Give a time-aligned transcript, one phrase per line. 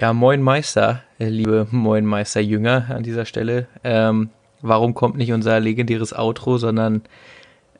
[0.00, 3.66] Ja, moin Meister, äh, liebe Moin Meister Jünger an dieser Stelle.
[3.82, 4.30] Ähm,
[4.62, 7.02] warum kommt nicht unser legendäres Outro, sondern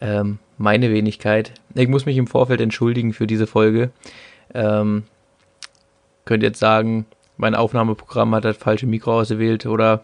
[0.00, 1.52] ähm, meine Wenigkeit?
[1.76, 3.90] Ich muss mich im Vorfeld entschuldigen für diese Folge.
[4.52, 5.04] Ähm,
[6.24, 10.02] könnt jetzt sagen, mein Aufnahmeprogramm hat das falsche Mikro ausgewählt oder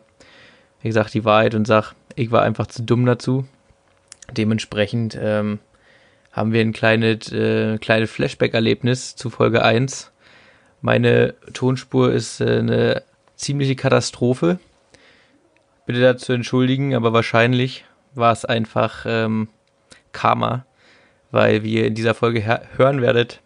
[0.82, 3.44] wie gesagt die Wahrheit und sag, ich war einfach zu dumm dazu.
[4.30, 5.58] Dementsprechend ähm,
[6.30, 10.12] haben wir ein kleines, äh, kleines Flashback-Erlebnis zu Folge 1
[10.84, 13.02] meine Tonspur ist äh, eine
[13.36, 14.58] ziemliche Katastrophe.
[15.86, 19.48] Bitte dazu entschuldigen, aber wahrscheinlich war es einfach ähm,
[20.12, 20.66] Karma,
[21.30, 23.40] weil wie ihr in dieser Folge hören werdet,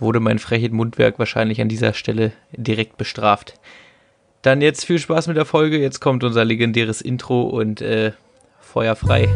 [0.00, 3.54] wurde mein freches Mundwerk wahrscheinlich an dieser Stelle direkt bestraft.
[4.42, 5.78] Dann jetzt viel Spaß mit der Folge.
[5.78, 8.10] Jetzt kommt unser legendäres Intro und äh,
[8.58, 9.28] Feuer frei.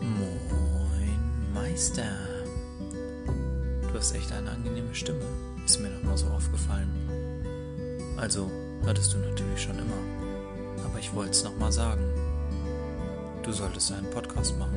[0.00, 2.15] Moin Meister.
[8.18, 8.50] Also,
[8.86, 9.98] hattest du natürlich schon immer.
[10.84, 12.02] Aber ich wollte es noch mal sagen.
[13.42, 14.74] Du solltest einen Podcast machen.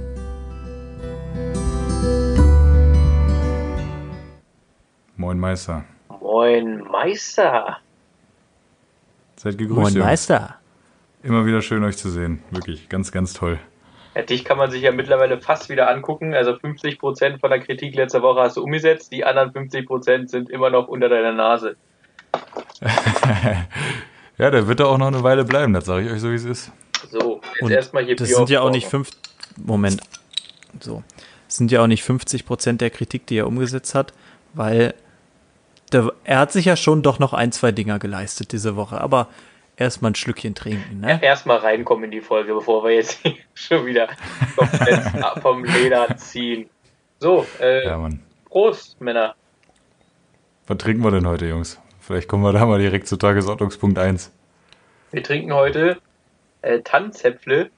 [5.16, 5.86] Moin Meister.
[6.20, 7.78] Moin Meister.
[9.38, 9.96] Seid gegrüßt.
[9.96, 10.56] Moin Meister.
[11.24, 12.44] Immer wieder schön euch zu sehen.
[12.52, 13.58] Wirklich, ganz, ganz toll.
[14.16, 16.34] Ja, dich kann man sich ja mittlerweile fast wieder angucken.
[16.34, 20.70] Also 50% von der Kritik letzter Woche hast du umgesetzt, die anderen 50% sind immer
[20.70, 21.78] noch unter deiner Nase.
[24.38, 26.36] Ja, der wird da auch noch eine Weile bleiben, das sage ich euch so, wie
[26.36, 26.72] es ist.
[27.12, 29.10] So, jetzt Und erstmal hier Das Bier sind ja auch nicht fünf.
[29.58, 30.02] Moment.
[30.80, 31.04] So.
[31.48, 34.14] Das sind ja auch nicht 50% der Kritik, die er umgesetzt hat,
[34.54, 34.94] weil
[35.92, 39.02] der, er hat sich ja schon doch noch ein, zwei Dinger geleistet diese Woche.
[39.02, 39.28] Aber
[39.76, 41.00] erstmal ein Schlückchen trinken.
[41.00, 41.22] Ne?
[41.24, 43.20] Erstmal reinkommen in die Folge, bevor wir jetzt
[43.54, 44.10] schon wieder
[45.42, 46.70] vom Leder ziehen.
[47.20, 48.10] So, äh, ja,
[48.46, 49.36] Prost, Männer.
[50.68, 51.80] Was trinken wir denn heute, Jungs?
[52.10, 54.34] Vielleicht kommen wir da mal direkt zu Tagesordnungspunkt 1.
[55.12, 56.00] Wir trinken heute
[56.64, 57.70] äh, Tannenzäpfle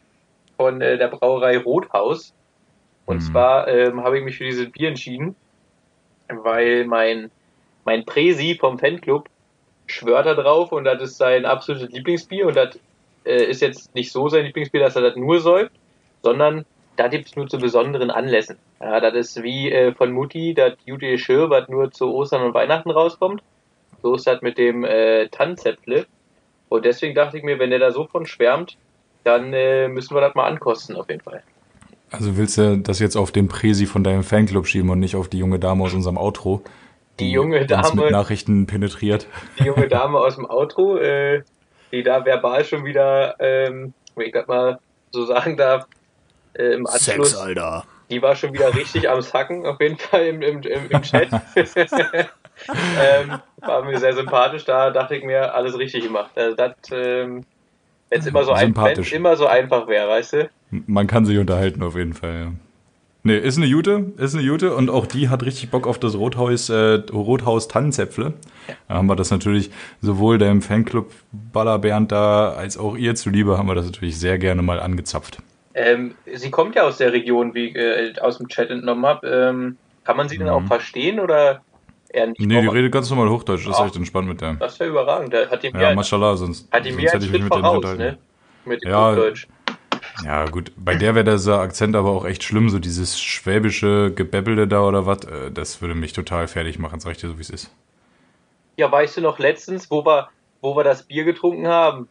[0.56, 2.34] von äh, der Brauerei Rothaus.
[3.06, 3.26] Und hm.
[3.30, 5.36] zwar ähm, habe ich mich für dieses Bier entschieden,
[6.30, 7.30] weil mein,
[7.84, 9.28] mein Präsi vom Fanclub
[9.88, 12.80] schwört er drauf und das ist sein absolutes Lieblingsbier und das
[13.26, 15.74] äh, ist jetzt nicht so sein Lieblingsbier, dass er das nur säuft,
[16.24, 16.64] sondern
[16.96, 18.56] da gibt es nur zu besonderen Anlässen.
[18.80, 22.54] Ja, das ist wie äh, von Mutti, das Jute Geschirr, was nur zu Ostern und
[22.54, 23.44] Weihnachten rauskommt.
[24.02, 26.06] So ist das mit dem äh, Tannenzäpfle.
[26.70, 28.78] Und deswegen dachte ich mir, wenn der da so von schwärmt,
[29.24, 31.44] dann äh, müssen wir das mal ankosten auf jeden Fall.
[32.12, 35.30] Also willst du das jetzt auf den Präsi von deinem Fanclub schieben und nicht auf
[35.30, 36.62] die junge Dame aus unserem Outro?
[37.22, 39.28] die junge Dame mit Nachrichten penetriert.
[39.60, 41.44] Die junge Dame aus dem Outro, äh,
[41.92, 44.80] die da verbal schon wieder, ähm, wenn ich das mal
[45.12, 45.88] so sagen darf,
[46.54, 47.32] äh, im Anschluss.
[47.32, 47.86] Sex, Alter.
[48.10, 51.30] Die war schon wieder richtig am Sacken, auf jeden Fall im, im, im, im Chat.
[52.70, 56.32] ähm, war mir sehr sympathisch, da dachte ich mir, alles richtig gemacht.
[56.36, 57.46] Also das, ähm,
[58.10, 58.74] wenn es immer so, ein,
[59.12, 60.50] immer so einfach wäre, weißt du?
[60.70, 62.52] Man kann sich unterhalten auf jeden Fall, ja.
[63.24, 66.16] Nee, ist eine Jute, ist eine Jute und auch die hat richtig Bock auf das
[66.16, 68.34] Rothaus, äh, Rothaus Tannenzäpfle.
[68.88, 69.70] Da haben wir das natürlich
[70.02, 74.40] sowohl dem Fanclub Baller Bernd da als auch ihr zuliebe haben wir das natürlich sehr
[74.40, 75.38] gerne mal angezapft.
[75.76, 79.28] Ähm, sie kommt ja aus der Region, wie ich äh, aus dem Chat entnommen habe.
[79.28, 80.68] Ähm, kann man sie denn auch mhm.
[80.68, 81.62] verstehen oder
[82.14, 82.40] eher nicht?
[82.40, 84.54] Nee, die redet ganz normal Hochdeutsch, das ist echt entspannt mit der.
[84.56, 85.34] Das ist ja überragend.
[85.34, 87.92] Hat die ja, ja, mashallah, sonst, hat die sonst hätte ich mich mit voraus, der
[87.92, 88.18] nicht ne?
[88.66, 89.48] Mit ja, Hochdeutsch.
[90.24, 94.68] Ja, gut, bei der wäre dieser Akzent aber auch echt schlimm, so dieses schwäbische Gebäbbelte
[94.68, 97.42] da oder was, äh, das würde mich total fertig machen, sag ich dir so, wie
[97.42, 97.72] es ist.
[98.78, 100.30] Ja, weißt du noch letztens, wo wir,
[100.62, 102.08] wo wir das Bier getrunken haben?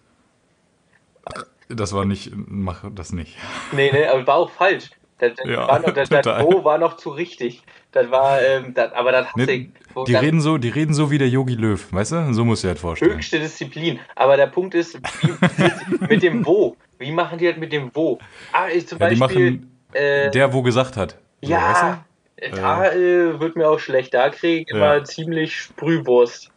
[1.69, 3.37] Das war nicht, mach das nicht.
[3.73, 4.91] Nee, nee, aber war auch falsch.
[5.21, 7.63] Das, das ja, war noch, das, das Wo war noch zu richtig.
[7.93, 10.05] Das war, ähm, das, aber das nee, ich.
[10.07, 12.33] Die reden so, die reden so wie der Yogi Löw, weißt du?
[12.33, 13.17] So muss ich halt vorstellen.
[13.17, 14.01] Höchste Disziplin.
[14.17, 15.29] Aber der Punkt ist, wie,
[15.63, 16.77] mit, mit, dem Wo.
[16.99, 18.19] Wie machen die das mit dem Wo?
[18.53, 19.51] Ah, ich zum ja, Beispiel.
[19.51, 21.17] Machen, äh, der wo gesagt hat.
[21.43, 22.57] So, ja, weißt du?
[22.57, 24.15] da äh, wird mir auch schlecht.
[24.15, 26.51] Da kriege ich immer ziemlich Sprühwurst.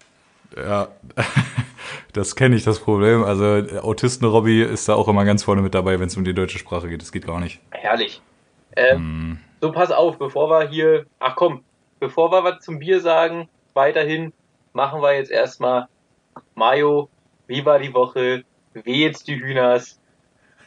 [0.56, 0.90] Ja,
[2.14, 3.24] das kenne ich, das Problem.
[3.24, 3.46] Also
[3.82, 6.88] Autisten-Robby ist da auch immer ganz vorne mit dabei, wenn es um die deutsche Sprache
[6.88, 7.02] geht.
[7.02, 7.60] Das geht gar nicht.
[7.72, 8.22] Herrlich.
[8.76, 9.38] Ähm, hm.
[9.62, 11.06] So, pass auf, bevor wir hier.
[11.20, 11.64] Ach komm,
[12.00, 14.34] bevor wir was zum Bier sagen, weiterhin
[14.74, 15.88] machen wir jetzt erstmal
[16.56, 17.10] Mayo.
[17.48, 18.44] Wie war die Woche?
[18.74, 20.00] Wie jetzt die Hühners?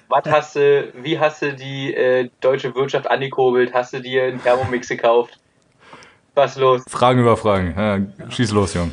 [0.08, 3.74] Was hast du, wie hast du die äh, deutsche Wirtschaft angekurbelt?
[3.74, 5.38] Hast du dir einen Thermomix gekauft?
[6.34, 6.82] Was los?
[6.88, 7.74] Fragen über Fragen.
[7.76, 8.92] Ja, schieß los, Jung.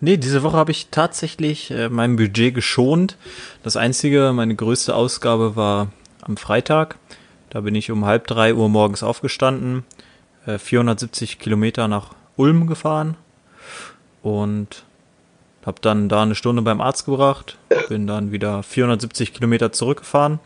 [0.00, 3.16] Nee, diese Woche habe ich tatsächlich äh, mein Budget geschont.
[3.62, 5.88] Das einzige, meine größte Ausgabe war
[6.22, 6.96] am Freitag.
[7.52, 9.84] Da bin ich um halb drei Uhr morgens aufgestanden,
[10.46, 13.14] äh, 470 Kilometer nach Ulm gefahren
[14.22, 14.84] und
[15.66, 17.56] Hab dann da eine Stunde beim Arzt gebracht,
[17.88, 20.40] bin dann wieder 470 Kilometer zurückgefahren.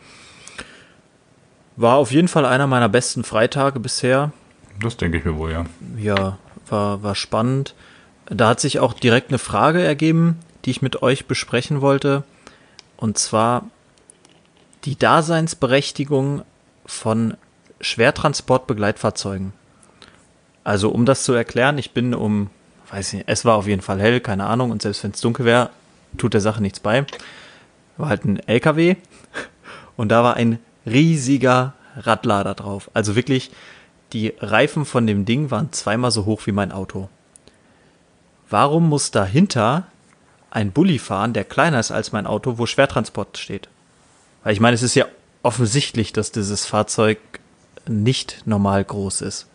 [1.77, 4.33] War auf jeden Fall einer meiner besten Freitage bisher.
[4.83, 5.65] Das denke ich mir wohl, ja.
[5.97, 6.39] Ja,
[6.69, 7.75] war, war spannend.
[8.27, 12.25] Da hat sich auch direkt eine Frage ergeben, die ich mit euch besprechen wollte.
[12.97, 13.65] Und zwar
[14.85, 16.43] die Daseinsberechtigung
[16.87, 17.37] von
[17.81, 19.53] Schwertransportbegleitfahrzeugen.
[20.65, 22.51] Also um das zu erklären, ich bin um,
[22.91, 25.45] weiß nicht, es war auf jeden Fall hell, keine Ahnung, und selbst wenn es dunkel
[25.45, 25.71] wäre,
[26.17, 27.05] tut der Sache nichts bei.
[27.97, 28.97] War halt ein LKW
[29.97, 32.91] und da war ein riesiger Radlader drauf.
[32.95, 33.51] Also wirklich,
[34.13, 37.09] die Reifen von dem Ding waren zweimal so hoch wie mein Auto.
[38.49, 39.89] Warum muss dahinter
[40.51, 43.69] ein Bulli fahren, der kleiner ist als mein Auto, wo Schwertransport steht?
[44.45, 45.07] Weil ich meine, es ist ja
[45.47, 47.19] offensichtlich, dass dieses Fahrzeug
[47.89, 49.49] nicht normal groß ist.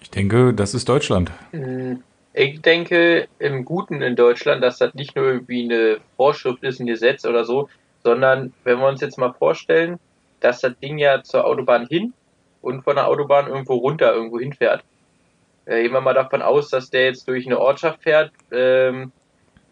[0.00, 1.32] Ich denke, das ist Deutschland.
[2.32, 6.86] Ich denke im Guten in Deutschland, dass das nicht nur irgendwie eine Vorschrift ist, ein
[6.86, 7.68] Gesetz oder so,
[8.04, 9.98] sondern wenn wir uns jetzt mal vorstellen,
[10.38, 12.12] dass das Ding ja zur Autobahn hin
[12.60, 14.84] und von der Autobahn irgendwo runter irgendwo hinfährt.
[15.64, 19.12] Äh, gehen wir mal davon aus, dass der jetzt durch eine Ortschaft fährt, ähm,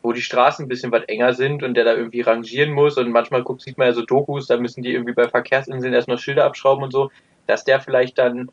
[0.03, 3.11] wo die Straßen ein bisschen was enger sind und der da irgendwie rangieren muss und
[3.11, 6.19] manchmal guckt, sieht man ja so Dokus, da müssen die irgendwie bei Verkehrsinseln erst noch
[6.19, 7.11] Schilder abschrauben und so,
[7.47, 8.51] dass der vielleicht dann,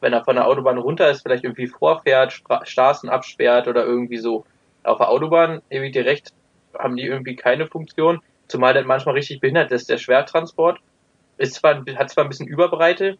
[0.00, 4.18] wenn er von der Autobahn runter ist, vielleicht irgendwie vorfährt, Stra Straßen absperrt oder irgendwie
[4.18, 4.44] so.
[4.82, 6.32] Auf der Autobahn, irgendwie direkt,
[6.78, 10.78] haben die irgendwie keine Funktion, zumal der manchmal richtig behindert ist, der Schwertransport.
[11.36, 13.18] Ist zwar, hat zwar ein bisschen Überbreite,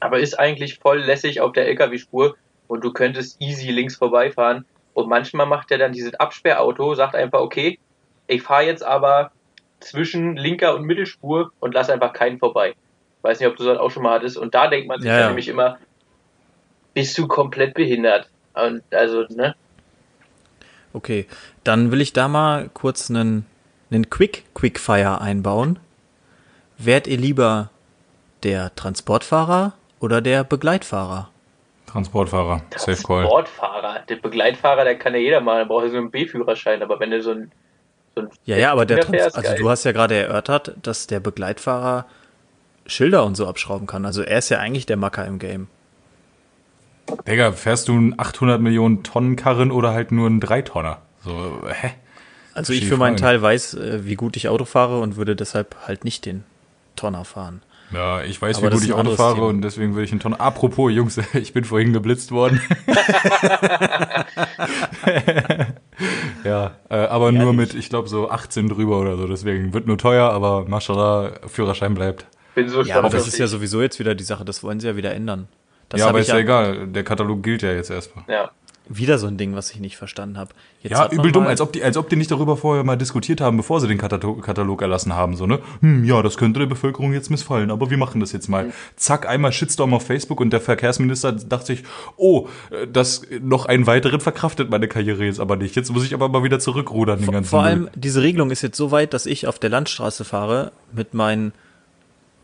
[0.00, 2.36] aber ist eigentlich voll lässig auf der LKW-Spur
[2.68, 4.64] und du könntest easy links vorbeifahren.
[4.98, 7.78] Und manchmal macht er dann dieses Absperrauto, sagt einfach, okay,
[8.26, 9.30] ich fahre jetzt aber
[9.78, 12.74] zwischen linker und Mittelspur und lass einfach keinen vorbei.
[13.22, 14.36] Weiß nicht, ob du das auch schon mal hattest.
[14.36, 15.26] Und da denkt man sich Ja, ja, ja.
[15.28, 15.78] nämlich immer,
[16.94, 18.28] bist du komplett behindert?
[18.54, 19.54] Und also, ne?
[20.92, 21.28] Okay,
[21.62, 23.46] dann will ich da mal kurz einen,
[23.92, 25.78] einen Quick Quickfire einbauen.
[26.76, 27.70] Wärt ihr lieber
[28.42, 31.30] der Transportfahrer oder der Begleitfahrer?
[31.88, 33.24] Transportfahrer, Safe Call.
[33.24, 37.00] Sportfahrer, der Begleitfahrer, der kann ja jeder mal, der braucht ja so einen B-Führerschein, aber
[37.00, 37.52] wenn du so ein,
[38.14, 39.58] so ein Ja, ja, aber der Trans fährst, also geil.
[39.58, 42.06] du hast ja gerade erörtert, dass der Begleitfahrer
[42.86, 44.06] Schilder und so abschrauben kann.
[44.06, 45.68] Also er ist ja eigentlich der Macker im Game.
[47.26, 50.98] Digga, fährst du einen 800 Millionen Tonnen Karren oder halt nur einen Dreitonner?
[51.24, 51.92] So, hä?
[52.54, 53.16] Also ich für meinen.
[53.16, 56.44] Teil weiß, äh, wie gut ich Auto fahre und würde deshalb halt nicht den
[56.96, 57.62] Tonner fahren.
[57.90, 59.46] Ja, ich weiß, Aber wie gut ich Auto fahre Thema.
[59.46, 60.40] und deswegen will ich einen Tonner.
[60.40, 62.60] Apropos, Jungs, ich bin vorhin geblitzt worden.
[66.44, 69.26] ja, äh, aber nur mit, ich glaube, so 18 drüber oder so.
[69.26, 72.26] Deswegen wird nur teuer, aber Mashallah, Führerschein bleibt.
[72.54, 73.52] bin so Ja, aber das ist ja dich.
[73.52, 75.48] sowieso jetzt wieder die Sache, das wollen sie ja wieder ändern.
[75.88, 76.86] Das ja, aber ich ist ja egal.
[76.88, 78.24] Der Katalog gilt ja jetzt erstmal.
[78.28, 78.50] Ja.
[78.88, 80.50] Wieder so ein Ding, was ich nicht verstanden habe.
[80.82, 82.96] Jetzt Ja, man übel dumm, als ob, die, als ob die nicht darüber vorher mal
[82.96, 85.36] diskutiert haben, bevor sie den Katalog, Katalog erlassen haben.
[85.36, 85.58] So, ne?
[85.80, 88.72] Hm, ja, das könnte der Bevölkerung jetzt missfallen, aber wir machen das jetzt mal.
[88.96, 91.84] Zack, einmal Shitstorm auf Facebook und der Verkehrsminister dachte sich,
[92.16, 95.76] oh, äh, das noch einen weiteren verkraftet meine Karriere jetzt aber nicht.
[95.76, 97.70] Jetzt muss ich aber mal wieder zurückrudern, den ganzen Vor Müll.
[97.70, 101.52] allem, diese Regelung ist jetzt so weit, dass ich auf der Landstraße fahre mit meinen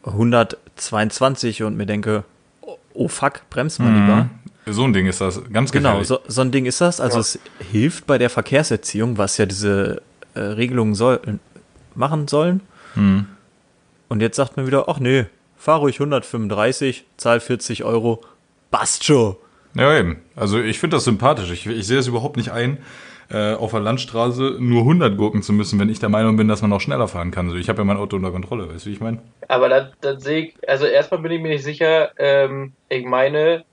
[0.05, 2.25] 122 und mir denke,
[2.61, 4.31] oh, oh fuck, bremst mal lieber.
[4.67, 6.09] So ein Ding ist das, ganz Genau, gefährlich.
[6.09, 7.01] so, so ein Ding ist das.
[7.01, 7.39] Also es
[7.71, 10.01] hilft bei der Verkehrserziehung, was ja diese
[10.35, 11.21] äh, Regelungen soll,
[11.95, 12.61] machen sollen.
[12.95, 13.27] Hm.
[14.09, 18.23] Und jetzt sagt man wieder, ach nee, fahr ruhig 135, zahl 40 Euro,
[18.71, 19.37] passt schon.
[19.75, 20.19] Ja, eben.
[20.37, 21.51] Also ich finde das sympathisch.
[21.51, 22.79] Ich, ich sehe es überhaupt nicht ein,
[23.31, 26.61] äh, auf der Landstraße nur 100 gurken zu müssen, wenn ich der Meinung bin, dass
[26.63, 27.47] man noch schneller fahren kann.
[27.47, 29.19] Also ich habe ja mein Auto unter Kontrolle, weißt du, wie ich meine?
[29.49, 33.65] Aber das, das sehe ich, also erstmal bin ich mir nicht sicher, ähm, ich meine,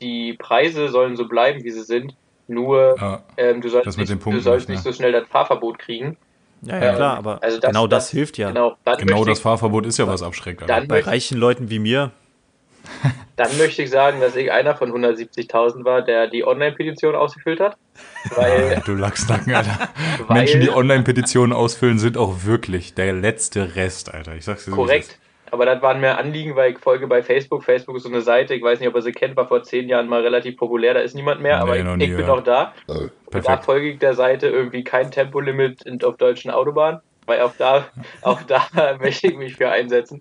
[0.00, 2.14] die Preise sollen so bleiben, wie sie sind,
[2.48, 3.22] nur Ja.
[3.36, 4.92] ähm, du sollst, Das mit nicht, du sollst nicht, nicht ne?
[4.92, 6.16] so schnell das Fahrverbot kriegen.
[6.62, 8.48] Ja, ja Ähm, klar, aber also das- genau das, das- hilft ja.
[8.48, 10.62] Genau, Genau das ich, Fahrverbot ist ja was abschreckt.
[10.62, 10.74] Alter.
[10.74, 12.12] dann, Bei möchte, reichen Leuten wie mir,
[13.36, 17.76] dann möchte ich sagen, dass ich einer von 170.000 war, der die Online-Petition ausgefüllt hat.
[18.36, 19.88] Weil, Du Lachsnacken, Alter.
[20.28, 24.34] Weil- Menschen, die Online-Petitionen ausfüllen, sind auch wirklich der letzte Rest, Alter.
[24.36, 25.18] Ich sag's dir so, korrekt.
[25.50, 27.62] Aber das waren mir Anliegen, weil ich folge bei Facebook.
[27.64, 29.88] Facebook ist so eine Seite, ich weiß nicht, ob ihr sie kennt, war vor zehn
[29.88, 32.36] Jahren mal relativ populär, da ist niemand mehr, aber Nee, ich, nie ich bin gehört.
[32.38, 32.72] noch da.
[32.88, 33.10] ist.
[33.34, 37.52] Und da folge ich der Seite irgendwie kein Tempolimit in- auf deutschen Autobahnen, weil auch
[37.58, 37.86] da,
[38.22, 38.66] auch da
[39.00, 40.20] möchte ich mich für einsetzen.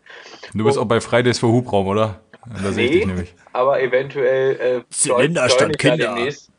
[0.53, 2.19] Du bist auch bei Fridays für Hubraum, oder?
[2.63, 3.33] Da sehe ich dich nämlich.
[3.53, 6.13] aber eventuell äh, Zylinder statt Kinder.
[6.13, 6.51] demnächst.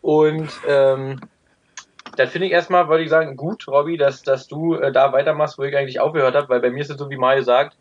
[0.00, 1.20] Und ähm,
[2.16, 5.58] dann finde ich erstmal, wollte ich sagen, gut, Robby, dass, dass du äh, da weitermachst,
[5.58, 7.76] wo ich eigentlich aufgehört habe, weil bei mir ist es so wie Mario sagt,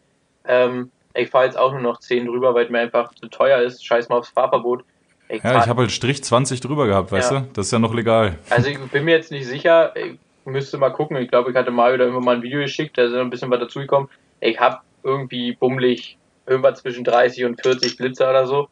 [0.46, 3.60] ähm, ich fahre jetzt auch nur noch 10 drüber, weil es mir einfach zu teuer
[3.62, 4.84] ist, scheiß mal aufs Fahrverbot.
[5.30, 7.40] Ich Ja, ich habe halt Strich 20 drüber gehabt, weißt Ja.
[7.42, 7.48] du?
[7.54, 8.38] Das ist ja noch legal.
[8.50, 11.18] Also ich bin mir jetzt nicht sicher, ich müsste mal gucken.
[11.18, 13.30] Ich glaube, ich hatte Mario da immer mal ein Video geschickt, da ist noch ein
[13.30, 14.10] bisschen was dazugekommen.
[14.42, 18.68] Ich habe irgendwie bummelig irgendwas zwischen 30 und 40 Blitzer oder so,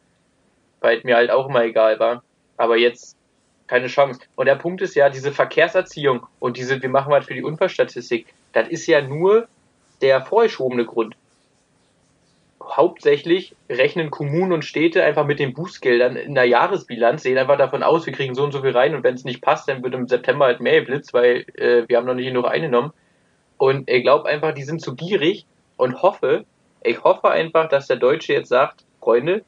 [0.80, 2.22] weil mir halt auch immer egal war.
[2.56, 3.16] Aber jetzt
[3.66, 4.20] keine Chance.
[4.34, 8.26] Und der Punkt ist ja, diese Verkehrserziehung und diese, wir machen was für die Unfallstatistik,
[8.52, 9.48] das ist ja nur
[10.02, 11.16] der vorgeschobene Grund.
[12.70, 17.82] Hauptsächlich rechnen Kommunen und Städte einfach mit den Bußgeldern in der Jahresbilanz, sehen einfach davon
[17.82, 19.94] aus, wir kriegen so und so viel rein und wenn es nicht passt, dann wird
[19.94, 22.92] im September halt mehr geblitzt, weil äh, wir haben noch nicht genug eingenommen.
[23.58, 26.44] Und ich glaube einfach, die sind zu gierig und hoffe,
[26.82, 29.44] ich hoffe einfach, dass der Deutsche jetzt sagt, Freunde,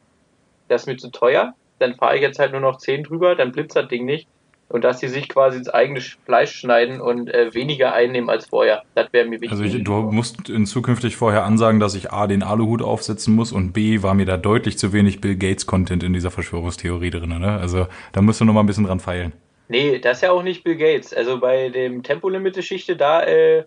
[0.69, 3.53] das ist mir zu teuer, dann fahre ich jetzt halt nur noch 10 drüber, dann
[3.53, 4.29] blitzt das Ding nicht.
[4.69, 8.83] Und dass sie sich quasi ins eigene Fleisch schneiden und äh, weniger einnehmen als vorher.
[8.95, 9.51] Das wäre mir wichtig.
[9.53, 13.53] Also ich, du musst in zukünftig vorher ansagen, dass ich A, den Aluhut aufsetzen muss
[13.53, 17.39] und B, war mir da deutlich zu wenig Bill Gates Content in dieser Verschwörungstheorie drin.
[17.39, 17.59] Ne?
[17.61, 19.33] Also da musst du noch mal ein bisschen dran feilen.
[19.69, 21.15] Nee, das ist ja auch nicht Bill Gates.
[21.15, 23.65] Also bei dem Tempolimit-Geschichte, da, äh,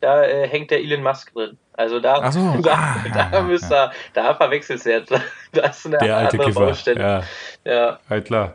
[0.00, 1.56] da äh, hängt der Elon Musk drin.
[1.72, 2.40] Also da, so.
[2.62, 5.12] da, Ah, da, ja, müsst ihr, da verwechselst du jetzt.
[5.52, 6.66] Das ist eine Der alte andere Kiffer.
[6.66, 7.00] Baustelle.
[7.00, 7.22] Ja,
[7.64, 7.98] Ja.
[8.08, 8.54] halt klar.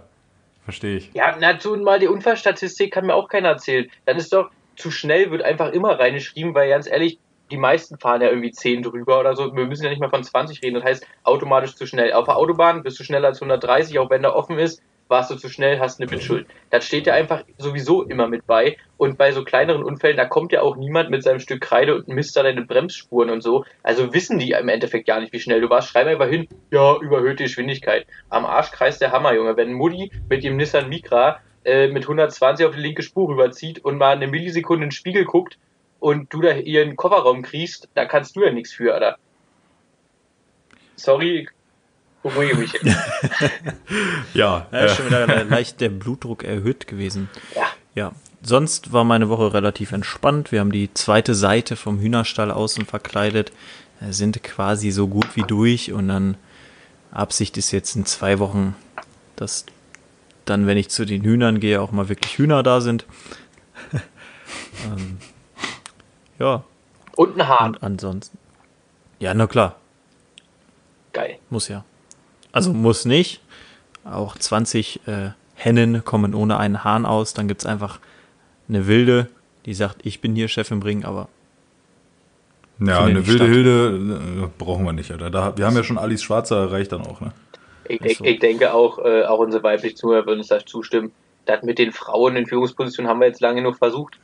[0.66, 1.12] Verstehe ich.
[1.14, 3.90] Ja, na, mal die Unfallstatistik kann mir auch keiner erzählen.
[4.06, 7.20] Dann ist doch, zu schnell wird einfach immer reingeschrieben, weil ganz ehrlich,
[7.52, 9.56] die meisten fahren ja irgendwie 10 drüber oder so.
[9.56, 10.74] Wir müssen ja nicht mal von 20 reden.
[10.74, 12.12] Das heißt, automatisch zu schnell.
[12.14, 15.36] Auf der Autobahn bist du schneller als 130, auch wenn da offen ist, warst du
[15.36, 16.48] zu schnell, hast eine Mitschuld.
[16.70, 18.78] Das steht ja einfach sowieso immer mit bei.
[18.98, 22.08] Und bei so kleineren Unfällen, da kommt ja auch niemand mit seinem Stück Kreide und
[22.08, 23.66] misst da deine Bremsspuren und so.
[23.84, 25.90] Also wissen die im Endeffekt gar nicht, wie schnell du warst.
[25.90, 28.08] Schreib einfach hin, ja, überhöhte Geschwindigkeit.
[28.30, 29.58] Am Arsch kreist der Hammer, Junge.
[29.58, 33.98] Wenn Mutti mit dem Nissan Micra äh, mit 120 auf die linke Spur rüberzieht und
[33.98, 35.58] mal eine Millisekunde in den Spiegel guckt
[36.00, 39.18] und du da ihren Kofferraum kriegst, da kannst du ja nichts für, Alter.
[40.96, 41.50] Sorry,
[42.30, 42.86] beruhige mich jetzt.
[44.34, 47.30] Ja, Ja, äh, ist schon wieder leicht der Blutdruck erhöht gewesen.
[47.56, 47.64] Ja.
[47.94, 48.12] Ja.
[48.42, 50.52] Sonst war meine Woche relativ entspannt.
[50.52, 53.52] Wir haben die zweite Seite vom Hühnerstall außen verkleidet,
[54.10, 56.38] sind quasi so gut wie durch und dann
[57.12, 58.76] Absicht ist jetzt in zwei Wochen,
[59.36, 59.66] dass
[60.44, 63.06] dann, wenn ich zu den Hühnern gehe, auch mal wirklich Hühner da sind.
[64.86, 65.18] ähm,
[66.38, 66.64] ja,
[67.16, 67.72] Und ein Hahn.
[67.76, 68.38] und ansonsten.
[69.20, 69.78] Ja, na klar,
[71.14, 71.40] Geil.
[71.50, 71.84] muss ja.
[72.56, 73.42] Also muss nicht.
[74.06, 77.34] Auch 20 äh, Hennen kommen ohne einen Hahn aus.
[77.34, 78.00] Dann gibt's einfach
[78.70, 79.28] eine Wilde,
[79.66, 81.28] die sagt, ich bin hier Chef im Ring, aber
[82.80, 83.50] ja, eine wilde statt.
[83.50, 85.30] Hilde äh, brauchen wir nicht, Alter.
[85.30, 87.34] Da, wir haben ja schon Alice Schwarzer erreicht dann auch, ne?
[87.90, 88.24] Ich, ich, so.
[88.24, 91.12] ich denke auch, äh, auch unsere weiblichen Zuhörer würden uns da zustimmen.
[91.46, 94.18] Das mit den Frauen in Führungspositionen haben wir jetzt lange genug versucht.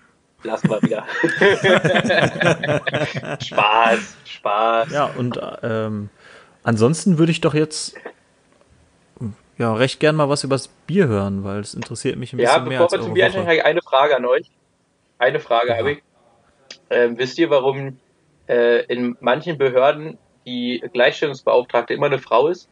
[0.43, 1.05] Lassen wir wieder.
[3.43, 4.91] Spaß, Spaß.
[4.91, 6.09] ja, und ähm,
[6.63, 7.95] ansonsten würde ich doch jetzt
[9.61, 12.67] ja recht gern mal was übers Bier hören, weil es interessiert mich ein Ja, bisschen
[12.69, 14.47] mehr bevor als wir zum Bier einsteigen, eine Frage an euch.
[15.17, 15.77] Eine Frage Ja.
[15.77, 16.03] habe ich.
[16.89, 17.99] Ähm, wisst ihr, warum
[18.47, 22.67] äh, in manchen Behörden die Gleichstellungsbeauftragte immer eine Frau ist?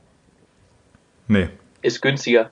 [1.28, 1.50] Nee.
[1.82, 2.50] Ist günstiger.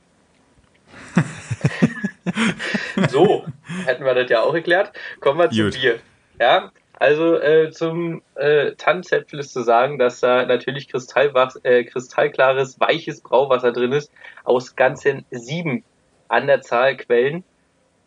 [3.09, 3.45] so,
[3.85, 4.91] hätten wir das ja auch erklärt.
[5.19, 5.73] Kommen wir zum Gut.
[5.81, 5.99] Bier.
[6.39, 13.21] Ja, also äh, zum äh, Tannenzäpfel ist zu sagen, dass da natürlich äh, kristallklares, weiches
[13.21, 14.11] Brauwasser drin ist,
[14.43, 15.83] aus ganzen sieben
[16.27, 17.43] an der Zahl Quellen,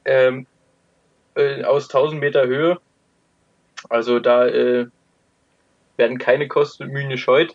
[0.05, 0.47] ähm,
[1.37, 2.79] äh, aus 1000 Meter Höhe.
[3.89, 4.87] Also da äh,
[5.97, 7.55] werden keine Kosten und Mühen gescheut.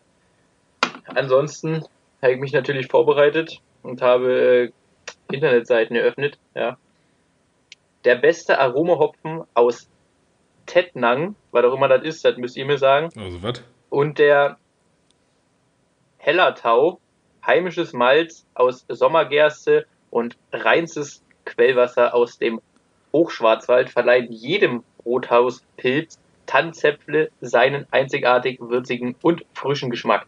[1.07, 1.83] Ansonsten
[2.21, 4.71] habe ich mich natürlich vorbereitet und habe
[5.29, 6.39] äh, Internetseiten eröffnet.
[6.55, 6.77] Ja.
[8.05, 9.89] Der beste Aromahopfen aus
[10.65, 13.09] Tettnang, was auch immer das ist, das müsst ihr mir sagen.
[13.17, 13.63] Also was?
[13.89, 14.57] Und der
[16.17, 16.99] Hellertau,
[17.45, 22.59] heimisches Malz aus Sommergerste und reinstes Quellwasser aus dem
[23.13, 30.27] Hochschwarzwald verleihen jedem Rothauspilz Tannzäpfle seinen einzigartig würzigen und frischen Geschmack.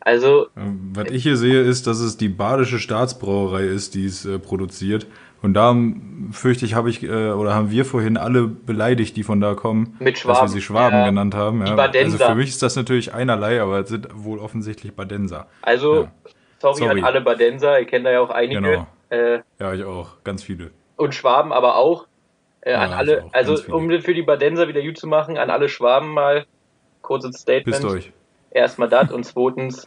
[0.00, 4.24] Also Ähm, Was ich hier sehe, ist, dass es die badische Staatsbrauerei ist, die es
[4.24, 5.06] äh, produziert.
[5.40, 5.74] Und da
[6.32, 9.96] fürchte ich, habe ich äh, oder haben wir vorhin alle beleidigt, die von da kommen,
[10.00, 10.48] Mit dass wir Schwaben.
[10.48, 11.04] sie Schwaben Ja.
[11.06, 11.64] genannt haben.
[11.64, 11.74] Ja.
[11.76, 12.14] Badenser.
[12.20, 15.46] Also für mich ist das natürlich einerlei, aber es sind wohl offensichtlich Badenser.
[15.62, 16.10] Also, Ja.
[16.58, 16.98] sorry, Sorry.
[17.00, 18.60] an alle Badenser, ihr kennt da ja auch einige.
[18.60, 18.86] Genau.
[19.10, 20.16] Äh, Ja, ich auch.
[20.24, 20.70] Ganz viele.
[20.96, 22.06] und Schwaben aber auch.
[22.62, 25.48] Äh, an ich alle, auch, also um für die Badenser wieder gut zu machen, an
[25.50, 26.44] alle Schwaben mal
[27.02, 27.76] kurzes Statement.
[27.80, 28.12] Pisst euch.
[28.50, 29.86] Erstmal das und zweitens,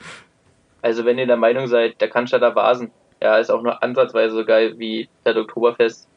[0.81, 2.91] also wenn ihr der Meinung seid, der Cannstatter Vasen,
[3.21, 6.07] ja, ist auch nur ansatzweise so geil wie das Oktoberfest,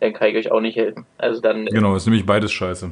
[0.00, 1.06] dann kann ich euch auch nicht helfen.
[1.18, 2.90] Also dann Genau, ist nämlich beides scheiße.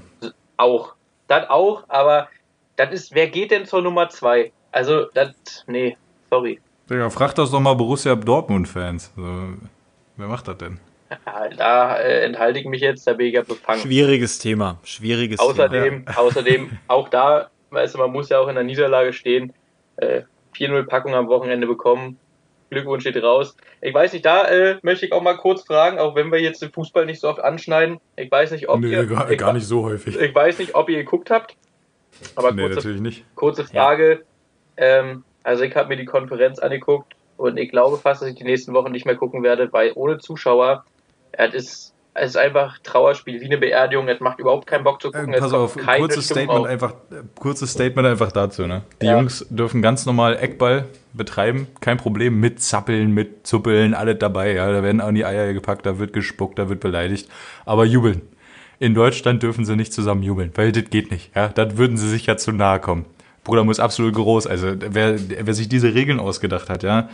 [0.57, 0.95] auch.
[1.27, 2.29] Das auch, aber
[2.77, 4.53] das ist, wer geht denn zur Nummer zwei?
[4.73, 5.31] Also, das,
[5.67, 5.97] nee,
[6.29, 6.61] sorry.
[6.89, 9.13] Digga, frag das doch mal Borussia Dortmund-Fans.
[9.17, 9.23] So,
[10.17, 10.79] wer macht das denn?
[11.27, 13.81] Ja, da äh, enthalte ich mich jetzt, da bin ich ja befangen.
[13.81, 14.79] Schwieriges Thema.
[14.85, 16.17] Schwieriges Außerdem, Thema.
[16.19, 19.53] außerdem, auch da, weißt du, man muss ja auch in der Niederlage stehen.
[19.97, 20.23] Äh,
[20.57, 22.19] 4-0 Packung am Wochenende bekommen.
[22.71, 23.57] Glückwunsch steht raus.
[23.81, 26.63] Ich weiß nicht, da äh, möchte ich auch mal kurz fragen, auch wenn wir jetzt
[26.63, 28.01] den Fußball nicht so oft anschneiden.
[28.17, 30.19] Ich weiß nicht, ob Nee, ihr, gar, ich, gar nicht so häufig.
[30.19, 31.57] Ich weiß nicht, ob ihr geguckt habt.
[32.37, 33.25] Aber Nee, kurze, natürlich nicht.
[33.35, 34.23] kurze Frage.
[34.77, 38.45] Ähm, also ich habe mir die Konferenz angeguckt und ich glaube fast, dass ich die
[38.45, 40.85] nächsten Wochen nicht mehr gucken werde, weil ohne Zuschauer,
[41.33, 44.09] es ist, es ist einfach Trauerspiel, wie eine Beerdigung.
[44.09, 45.33] Es macht überhaupt keinen Bock zu Äh, gucken.
[45.33, 46.67] pass es kommt auf, kurzes Stimmung Statement, auf.
[46.67, 48.67] einfach, äh, kurzes Statement einfach dazu.
[48.67, 48.83] Ne?
[49.01, 49.17] Die Ja.
[49.19, 54.53] Jungs dürfen ganz normal Eckball betreiben, kein Problem, mit Zappeln, mit Zuppeln, alles dabei.
[54.55, 54.71] Ja?
[54.73, 57.29] Da werden auch die Eier gepackt, da wird gespuckt, da wird beleidigt.
[57.65, 58.23] Aber jubeln.
[58.79, 61.35] In Deutschland dürfen sie nicht zusammen jubeln, weil das geht nicht.
[61.37, 61.49] Ja?
[61.49, 63.05] Das würden sie sich ja zu nahe kommen.
[63.45, 64.47] Bruder muss absolut groß.
[64.47, 67.09] Also wer, wer sich diese Regeln ausgedacht hat, ja,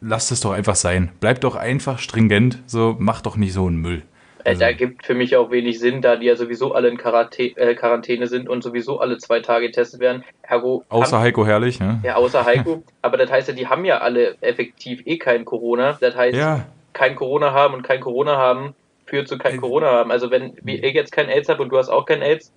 [0.00, 1.10] lasst es doch einfach sein.
[1.20, 4.02] Bleibt doch einfach stringent, so macht doch nicht so einen Müll.
[4.44, 6.96] Äh, Also- da gibt für mich auch wenig Sinn, da die ja sowieso alle in
[6.96, 10.24] Quarantä äh, Quarantäne sind und sowieso alle zwei Tage getestet werden.
[10.42, 12.00] Ergo Außer haben, Heiko Herrlich, ne?
[12.04, 12.82] ja, außer Heiko.
[13.02, 15.98] Aber das heißt ja, die haben ja alle effektiv eh kein Corona.
[16.00, 18.74] Das heißt, Ja, kein Corona haben und kein Corona haben
[19.06, 20.10] führt zu kein Äh, Corona haben.
[20.10, 22.52] Also wenn ich jetzt kein AIDS habe und du hast auch kein AIDS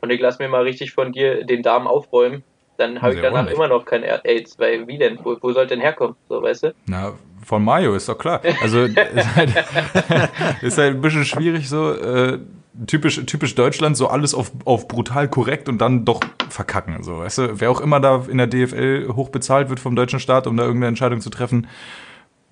[0.00, 2.42] und ich lass mir mal richtig von dir den Darm aufräumen,
[2.80, 5.18] dann habe ich danach immer noch kein AIDS, weil wie denn?
[5.22, 6.16] Wo, wo soll denn herkommen?
[6.28, 6.74] So, weißt du?
[6.86, 7.12] Na,
[7.44, 8.40] von Mario ist doch klar.
[8.62, 9.50] Also ist halt,
[10.62, 11.92] ist halt ein bisschen schwierig so.
[11.92, 12.38] Äh,
[12.86, 17.02] typisch, typisch Deutschland, so alles auf, auf brutal korrekt und dann doch verkacken.
[17.02, 20.46] So, weißt du, wer auch immer da in der DFL hochbezahlt wird vom deutschen Staat,
[20.46, 21.66] um da irgendeine Entscheidung zu treffen,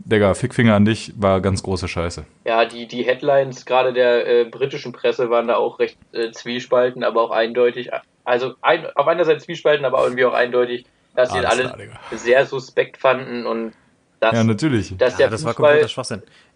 [0.01, 2.25] Digga, Fickfinger an dich, war ganz große Scheiße.
[2.47, 7.03] Ja, die, die Headlines gerade der äh, britischen Presse waren da auch recht äh, zwiespalten,
[7.03, 7.91] aber auch eindeutig.
[8.29, 12.45] Also ein, auf einer Seite zwiespalten, aber irgendwie auch eindeutig, dass sie Alles alle sehr
[12.47, 13.73] suspekt fanden und
[14.21, 14.97] dass, Ja, natürlich.
[14.99, 15.87] dass, Ja, der das war Fußball,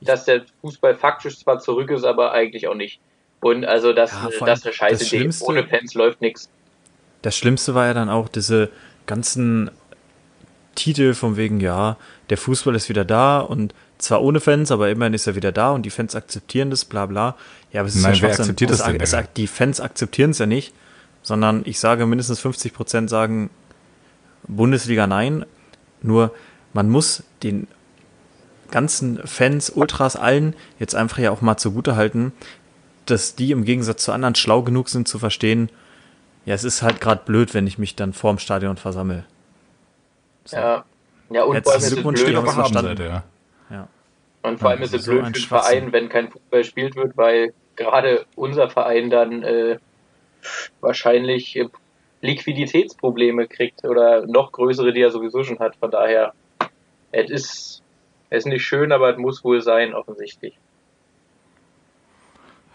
[0.03, 3.01] dass der Fußball faktisch zwar zurück ist, aber eigentlich auch nicht.
[3.41, 5.19] Und also das, Ja, das ist eine scheiße das Idee.
[5.19, 6.49] Schlimmste- Ohne Fans läuft nichts.
[7.23, 8.69] Das Schlimmste war ja dann auch diese
[9.07, 9.71] ganzen
[10.75, 11.97] Titel von wegen, ja,
[12.31, 15.71] der Fußball ist wieder da und zwar ohne Fans, aber immerhin ist er wieder da
[15.73, 17.37] und die Fans akzeptieren das, bla bla.
[17.73, 19.29] Ja, aber es ist Nein, ja wer akzeptiert das Es- denn, es- Digga?
[19.37, 20.75] Die Fans akzeptieren es ja nicht,
[21.23, 23.51] sondern ich sage, mindestens 50 Prozent sagen
[24.47, 25.47] Bundesliga nein.
[26.03, 26.33] Nur
[26.73, 27.69] man muss den
[28.71, 32.33] ganzen Fans, Ultras, allen jetzt einfach ja auch mal zugute halten,
[33.07, 35.71] dass die im Gegensatz zu anderen schlau genug sind zu verstehen,
[36.45, 39.25] ja, es ist halt gerade blöd, wenn ich mich dann vorm Stadion versammle.
[40.45, 40.57] So.
[40.57, 40.85] Ja.
[41.31, 42.77] Ja, und Jetzt vor allem ist es Glückwunsch blöd, der verstanden.
[42.77, 43.25] Habenseite, ja.
[43.71, 43.89] Ja.
[44.43, 45.49] Und vor allem Ja, ist es so blöd ein für den.
[45.49, 49.79] Verein, wenn kein Fußball gespielt wird, weil gerade unser Verein dann äh,
[50.81, 51.69] wahrscheinlich äh,
[52.21, 55.77] Liquiditätsprobleme kriegt oder noch größere, die er sowieso schon hat.
[55.77, 56.33] Von daher,
[57.11, 57.83] es ist,
[58.31, 60.57] es ist nicht schön, aber es muss wohl sein, offensichtlich.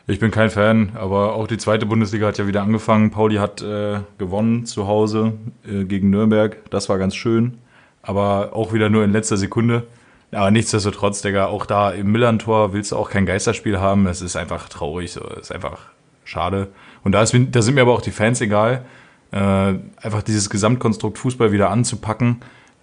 [0.10, 3.12] Ich bin kein Fan, aber auch die zweite Bundesliga hat ja wieder angefangen.
[3.12, 5.34] Pauli hat äh, gewonnen zu Hause
[5.65, 6.58] äh, gegen Nürnberg.
[6.69, 7.58] Das war ganz schön.
[8.01, 9.86] Aber auch wieder nur in letzter Sekunde.
[10.32, 14.08] Aber nichtsdestotrotz, Digga, auch da im Millantor willst du auch kein Geisterspiel haben.
[14.08, 15.25] Es ist einfach traurig, so.
[15.32, 15.89] Es ist einfach
[16.23, 16.69] schade.
[17.07, 18.83] Und da, ist, da sind mir aber auch die Fans egal.
[19.31, 22.41] Äh, einfach dieses Gesamtkonstrukt Fußball wieder anzupacken.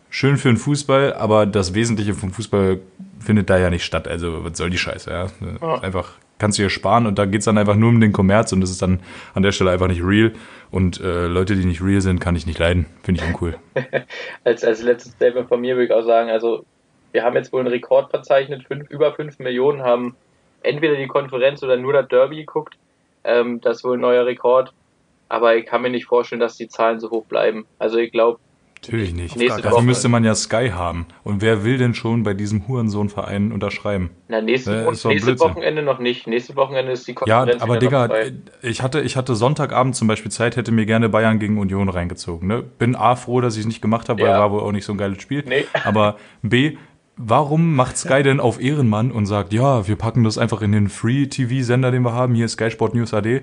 [0.09, 2.81] Schön für den Fußball, aber das Wesentliche vom Fußball
[3.21, 4.09] findet da ja nicht statt.
[4.09, 5.27] Also, was soll die Scheiße, ja?
[5.61, 5.79] Ja.
[5.83, 8.63] Einfach kannst du dir sparen und da geht's dann einfach nur um den Kommerz und
[8.63, 9.01] das ist dann
[9.35, 10.33] an der Stelle einfach nicht real.
[10.71, 12.87] Und äh, Leute, die nicht real sind, kann ich nicht leiden.
[13.03, 13.59] Finde ich uncool.
[14.45, 16.65] Als, als letztes Statement von mir würde ich auch sagen, also
[17.13, 20.17] wir haben jetzt wohl einen Rekord verzeichnet, fünf, über 5 Millionen haben
[20.63, 22.79] entweder die Konferenz oder nur das Derby geguckt.
[23.25, 24.73] Ähm, das ist wohl ein neuer Rekord.
[25.29, 27.65] Aber ich kann mir nicht vorstellen, dass die Zahlen so hoch bleiben.
[27.79, 28.39] Also ich glaube,
[28.83, 29.35] Natürlich nicht.
[29.37, 29.85] Nächste Dafür Woche.
[29.87, 31.07] müsste man ja Sky haben.
[31.23, 34.11] Und wer will denn schon bei diesem Hurensohn-Verein unterschreiben?
[34.29, 35.49] na, nächste, Ja, ist doch nächste Blödsinn.
[35.49, 36.27] Wochenende noch nicht.
[36.27, 37.63] Nächste Wochenende ist die Ja, Konferenz.
[37.63, 41.09] aber wieder noch Digga, ich hatte, ich hatte Sonntagabend zum Beispiel Zeit, hätte mir gerne
[41.09, 42.47] Bayern gegen Union reingezogen.
[42.47, 42.61] Ne?
[42.63, 44.39] Bin A, froh, dass ich es nicht gemacht habe, weil Ja.
[44.39, 45.45] war wohl auch nicht so ein geiles Spiel.
[45.49, 45.65] Nee.
[45.83, 46.77] Aber B,
[47.17, 50.89] warum macht Sky denn auf Ehrenmann und sagt, ja, wir packen das einfach in den
[50.89, 53.43] Free-TV-Sender, den wir haben, hier Sky Sport News AD, äh,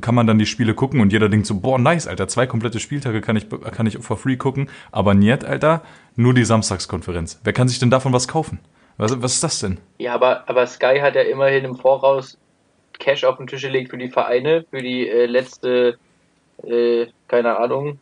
[0.00, 2.80] kann man dann die Spiele gucken und jeder denkt so, boah, nice, Alter, zwei komplette
[2.80, 5.82] Spieltage kann ich, kann ich for free gucken, aber nicht, Alter,
[6.16, 7.40] nur die Samstagskonferenz.
[7.44, 8.60] Wer kann sich denn davon was kaufen?
[8.96, 9.78] Was, was ist das denn?
[9.98, 12.38] Ja, aber, aber Sky hat ja immerhin im Voraus
[12.98, 15.98] Cash auf den Tisch gelegt für die Vereine, für die äh, letzte,
[16.62, 17.98] äh, keine Ahnung,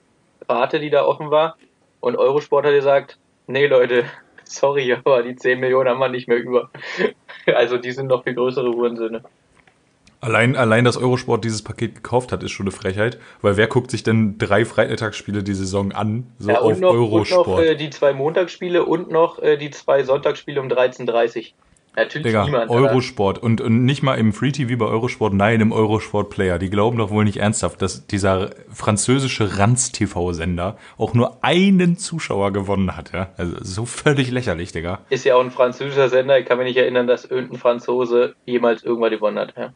[0.49, 1.57] Rate, die da offen war.
[2.01, 4.05] Und Eurosport hat gesagt, nee Leute,
[4.51, 6.71] sorry, aber die 10 Millionen haben wir nicht mehr über.
[7.47, 9.23] Also die sind noch viel größere Hurensöhne.
[10.21, 13.91] Allein, allein, dass Eurosport dieses Paket gekauft hat, ist schon eine Frechheit, weil wer guckt
[13.91, 17.47] sich denn drei Freitagsspiele die Saison an, so Ja, auf und noch, und Eurosport?
[17.47, 21.45] noch äh, die zwei Montagsspiele und noch äh, die zwei Sonntagsspiele um 13.30 Uhr.
[21.99, 22.71] Natürlich Digga, niemand.
[22.71, 26.59] Eurosport und, und nicht mal im Free TV bei Eurosport, nein, im Eurosport Player.
[26.59, 32.97] Die glauben doch wohl nicht ernsthaft, dass dieser französische Ranz-TV-Sender auch nur einen Zuschauer gewonnen
[32.97, 33.31] hat, ja?
[33.37, 35.01] Also so völlig lächerlich, Digga.
[35.11, 36.39] Ist ja auch ein französischer Sender.
[36.39, 39.55] Ich kann mich nicht erinnern, dass irgendein Franzose jemals irgendwann gewonnen hat.
[39.57, 39.73] Ja.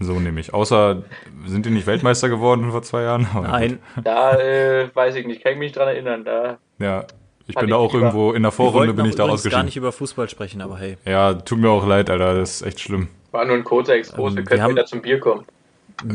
[0.00, 0.52] So nämlich.
[0.52, 1.04] Außer,
[1.46, 3.26] sind die nicht Weltmeister geworden vor zwei Jahren?
[3.34, 6.24] Aber Nein, Da äh, weiß ich nicht, kann ich mich dran erinnern.
[6.24, 6.58] Da.
[6.78, 7.06] Ja,
[7.46, 9.64] ich bin da ich auch irgendwo in der Vorrunde bin ich da übrigens gar ausgeschieden.
[9.66, 10.96] nicht über Fußball sprechen, aber hey.
[11.04, 13.08] Ja, tut mir auch leid, Alter, das ist echt schlimm.
[13.32, 14.32] war nur ein kurzer Exkurs.
[14.32, 15.44] Ähm, wir können wieder zum Bier kommen.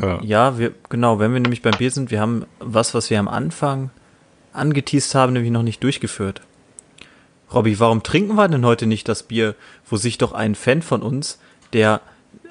[0.01, 0.19] Ja.
[0.21, 3.27] Ja, wir, genau, wenn wir nämlich beim Bier sind, wir haben was, was wir am
[3.27, 3.91] Anfang
[4.53, 6.41] angeteased haben, nämlich noch nicht durchgeführt.
[7.53, 9.55] Robby, warum trinken wir denn heute nicht das Bier,
[9.89, 11.39] wo sich doch ein Fan von uns,
[11.73, 12.01] der,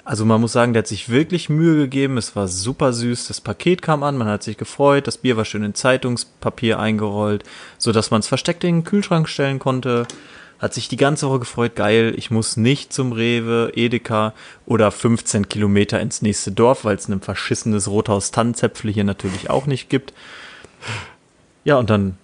[0.09, 3.43] also man muss sagen, der hat sich wirklich Mühe gegeben, es war super süß, das
[3.43, 7.45] Paket kam an, man hat sich gefreut, das Bier war schön in Zeitungspapier eingerollt,
[7.77, 10.07] so dass man es versteckt in den Kühlschrank stellen konnte,
[10.61, 14.33] hat sich die ganze Woche gefreut, geil, ich muss nicht zum Rewe, Edeka
[14.65, 19.67] oder 15 Kilometer ins nächste Dorf, weil es ein verschissenes Rothaus Tannenzäpfle hier natürlich auch
[19.67, 20.15] nicht gibt.
[21.65, 22.17] Ja, und dann,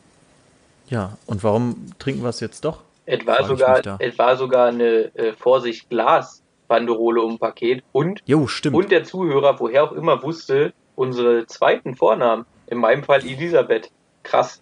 [0.89, 2.81] ja, und warum trinken wir es jetzt doch?
[3.05, 8.47] Es war sogar, es war sogar eine äh, Vorsicht Glas Banderole um Paket und Jo,
[8.47, 8.77] stimmt.
[8.77, 12.45] und der Zuhörer, woher auch immer wusste, unsere zweiten Vornamen.
[12.67, 13.91] In meinem Fall Elisabeth.
[14.23, 14.61] Krass.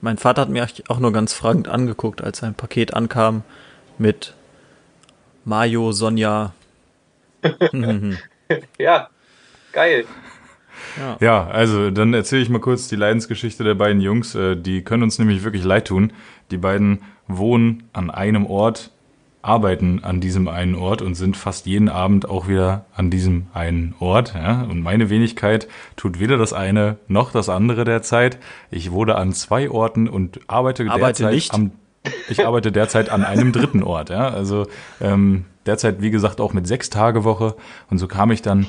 [0.00, 3.42] Mein Vater hat mir auch nur ganz fragend angeguckt, als ein Paket ankam
[3.98, 4.34] mit
[5.44, 6.52] Mayo, Sonja.
[8.78, 9.08] Ja,
[9.72, 10.04] geil.
[11.20, 14.34] Ja, also dann erzähle ich mal kurz die Leidensgeschichte der beiden Jungs.
[14.34, 16.12] Äh, Die können uns nämlich wirklich leid tun.
[16.50, 18.90] Die beiden wohnen an einem Ort,
[19.42, 23.94] arbeiten an diesem einen Ort und sind fast jeden Abend auch wieder an diesem einen
[23.98, 24.34] Ort.
[24.34, 24.62] Ja?
[24.62, 28.38] Und meine Wenigkeit tut weder das eine noch das andere derzeit.
[28.70, 31.54] Ich wohne an zwei Orten und arbeite, Arbeite derzeit nicht.
[31.54, 31.72] am
[32.28, 34.10] ich arbeite derzeit an einem dritten Ort.
[34.10, 34.28] Ja?
[34.28, 34.66] Also
[35.00, 37.54] ähm, derzeit, wie gesagt, auch mit sechs Tage Woche.
[37.90, 38.66] Und so kam ich dann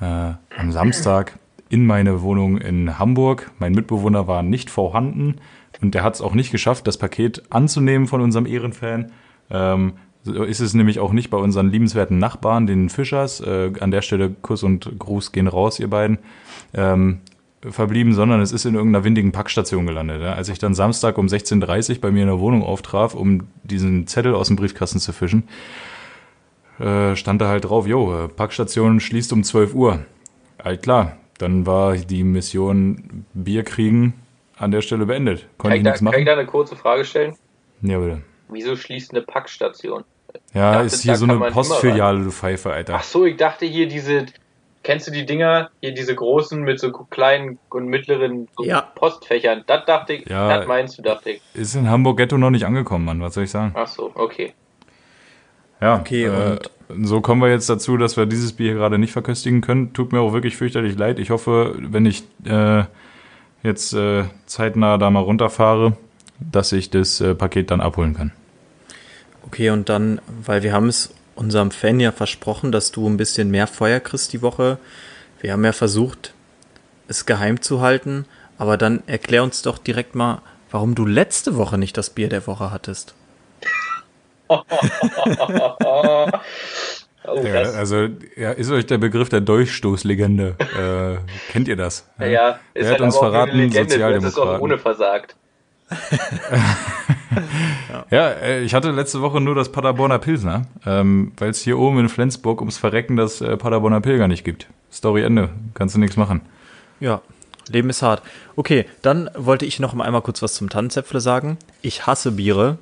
[0.00, 3.50] äh, am Samstag in meine Wohnung in Hamburg.
[3.58, 5.36] Mein Mitbewohner war nicht vorhanden
[5.80, 9.12] und der hat es auch nicht geschafft, das Paket anzunehmen von unserem Ehrenfan.
[9.50, 9.94] Ähm,
[10.26, 13.40] so ist es nämlich auch nicht bei unseren liebenswerten Nachbarn, den Fischers.
[13.40, 16.18] Äh, an der Stelle Kuss und Gruß gehen raus, ihr beiden.
[16.74, 17.20] Ähm,
[17.62, 20.22] verblieben, sondern es ist in irgendeiner windigen Packstation gelandet.
[20.22, 20.34] Ja.
[20.34, 24.06] Als ich dann Samstag um 16.30 Uhr bei mir in der Wohnung auftraf, um diesen
[24.06, 25.48] Zettel aus dem Briefkasten zu fischen,
[26.78, 30.00] äh, stand da halt drauf, jo, Packstation schließt um 12 Uhr.
[30.62, 34.14] Halt klar, dann war die Mission Bier kriegen
[34.56, 35.40] an der Stelle beendet.
[35.40, 36.26] Kann Konnte ich, ich da, nichts kann ich machen.
[36.26, 37.34] da eine kurze Frage stellen?
[37.82, 38.22] Ja, bitte.
[38.48, 40.04] Wieso schließt eine Packstation?
[40.54, 42.94] Ja, dachte, ist hier so eine Postfiliale, du Pfeife, Alter.
[42.96, 44.26] Ach so, ich dachte hier diese,
[44.82, 48.80] kennst du die Dinger, hier diese großen mit so kleinen und mittleren so Ja.
[48.80, 49.64] Postfächern?
[49.66, 50.56] Das dachte ich, Ja.
[50.58, 51.42] das meinst du, dachte ich.
[51.54, 53.20] Ist in Hamburg Ghetto noch nicht angekommen, Mann.
[53.20, 53.72] Was soll ich sagen?
[53.76, 54.54] Ach so, okay.
[55.80, 56.58] Ja, Okay, äh,
[57.02, 59.92] so kommen wir jetzt dazu, dass wir dieses Bier hier gerade nicht verköstigen können.
[59.92, 61.18] Tut mir auch wirklich fürchterlich leid.
[61.18, 62.84] Ich hoffe, wenn ich äh,
[63.62, 65.96] jetzt äh, zeitnah da mal runterfahre,
[66.38, 68.32] dass ich das äh, Paket dann abholen kann.
[69.46, 73.50] Okay, und dann, weil wir haben es unserem Fan ja versprochen, dass du ein bisschen
[73.50, 74.78] mehr Feuer kriegst die Woche.
[75.40, 76.34] Wir haben ja versucht,
[77.08, 78.24] es geheim zu halten,
[78.58, 82.46] aber dann erklär uns doch direkt mal, warum du letzte Woche nicht das Bier der
[82.46, 83.14] Woche hattest.
[87.28, 90.56] Oh, Ja, also ja, ist euch der Begriff der Dolchstoßlegende,
[91.18, 92.08] äh, kennt ihr das?
[92.20, 93.50] ja, ja, Wer ist hat halt uns aber auch nur verraten?
[93.50, 94.60] eine Legende, das ist auch Sozialdemokraten.
[94.60, 95.34] ohne versagt.
[98.10, 101.98] Ja, äh, ich hatte letzte Woche nur das Paderborner Pilsner, ähm, weil es hier oben
[101.98, 104.68] in Flensburg ums Verrecken das äh, Paderborner Pilger nicht gibt.
[104.92, 106.42] Story Ende, kannst du nichts machen.
[107.00, 107.20] Ja,
[107.68, 108.22] Leben ist hart.
[108.54, 111.58] Okay, dann wollte ich noch mal einmal kurz was zum Tannenzäpfle sagen.
[111.82, 112.78] Ich hasse Biere,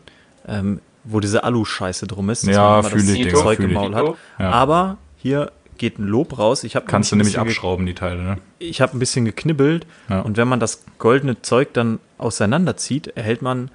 [0.47, 2.47] ähm, wo diese Alu-Scheiße drum ist.
[2.47, 3.73] dass Ja, man immer fühl das ich, Digga, Zeug im.
[3.73, 4.14] Maul hat.
[4.38, 4.51] Ja.
[4.51, 6.64] Aber hier geht ein Lob raus.
[6.64, 8.38] Ich habe Kannst du nämlich abschrauben, die Teile, ne?
[8.59, 10.21] ich habe ein bisschen geknibbelt Ja.
[10.21, 13.71] und wenn man das goldene Zeug dann auseinanderzieht, erhält man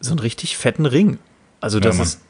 [0.00, 1.18] so einen richtig fetten Ring.
[1.60, 2.06] Also das Mann.
[2.06, 2.22] ist,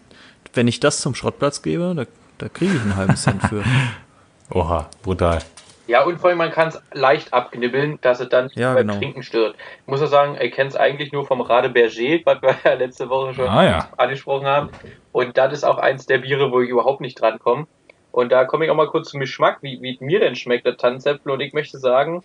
[0.55, 2.05] wenn ich das zum Schrottplatz gebe, da,
[2.39, 3.63] da kriege ich einen halben Cent für.
[4.51, 5.39] Oha, brutal.
[5.87, 8.99] Ja, und vor allem, man kann es leicht abknibbeln, dass es dann Ja, beim genau.
[8.99, 9.57] Trinken stört.
[9.83, 12.75] Ich muss auch sagen, ich kenne es eigentlich nur vom Rade Berger, was wir ja
[12.75, 13.89] letzte Woche schon Ah, ja.
[13.97, 14.69] angesprochen haben.
[15.11, 17.67] Und das ist auch eins der Biere, wo ich überhaupt nicht drankomme.
[18.13, 20.77] Und da komme ich auch mal kurz zum Geschmack, wie, wie mir denn schmeckt der
[20.77, 21.33] Tannenzäpfel.
[21.33, 22.23] Und ich möchte sagen,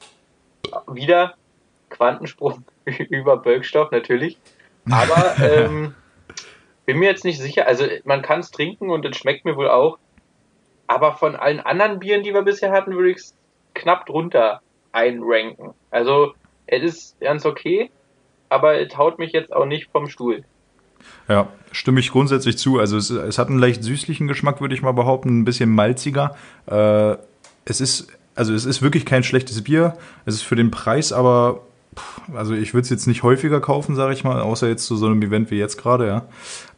[0.87, 1.33] wieder
[1.89, 2.63] Quantensprung
[3.09, 4.37] über Bölkstoff natürlich.
[4.89, 5.93] Aber ähm,
[6.85, 7.67] bin mir jetzt nicht sicher.
[7.67, 9.97] Also man kann es trinken und es schmeckt mir wohl auch.
[10.87, 13.33] Aber von allen anderen Bieren, die wir bisher hatten, würde ich es
[13.73, 15.73] knapp drunter einranken.
[15.91, 16.33] Also,
[16.67, 17.91] es ist ganz okay,
[18.49, 20.43] aber es haut mich jetzt auch nicht vom Stuhl.
[21.27, 22.79] Ja, stimme ich grundsätzlich zu.
[22.79, 26.35] Also es, es hat einen leicht süßlichen Geschmack, würde ich mal behaupten, ein bisschen malziger.
[26.65, 27.17] Äh,
[27.65, 29.97] es ist, also es ist wirklich kein schlechtes Bier.
[30.25, 31.61] Es ist für den Preis aber,
[32.35, 35.05] also ich würde es jetzt nicht häufiger kaufen, sage ich mal, außer jetzt zu so
[35.05, 36.25] einem Event wie jetzt gerade, ja.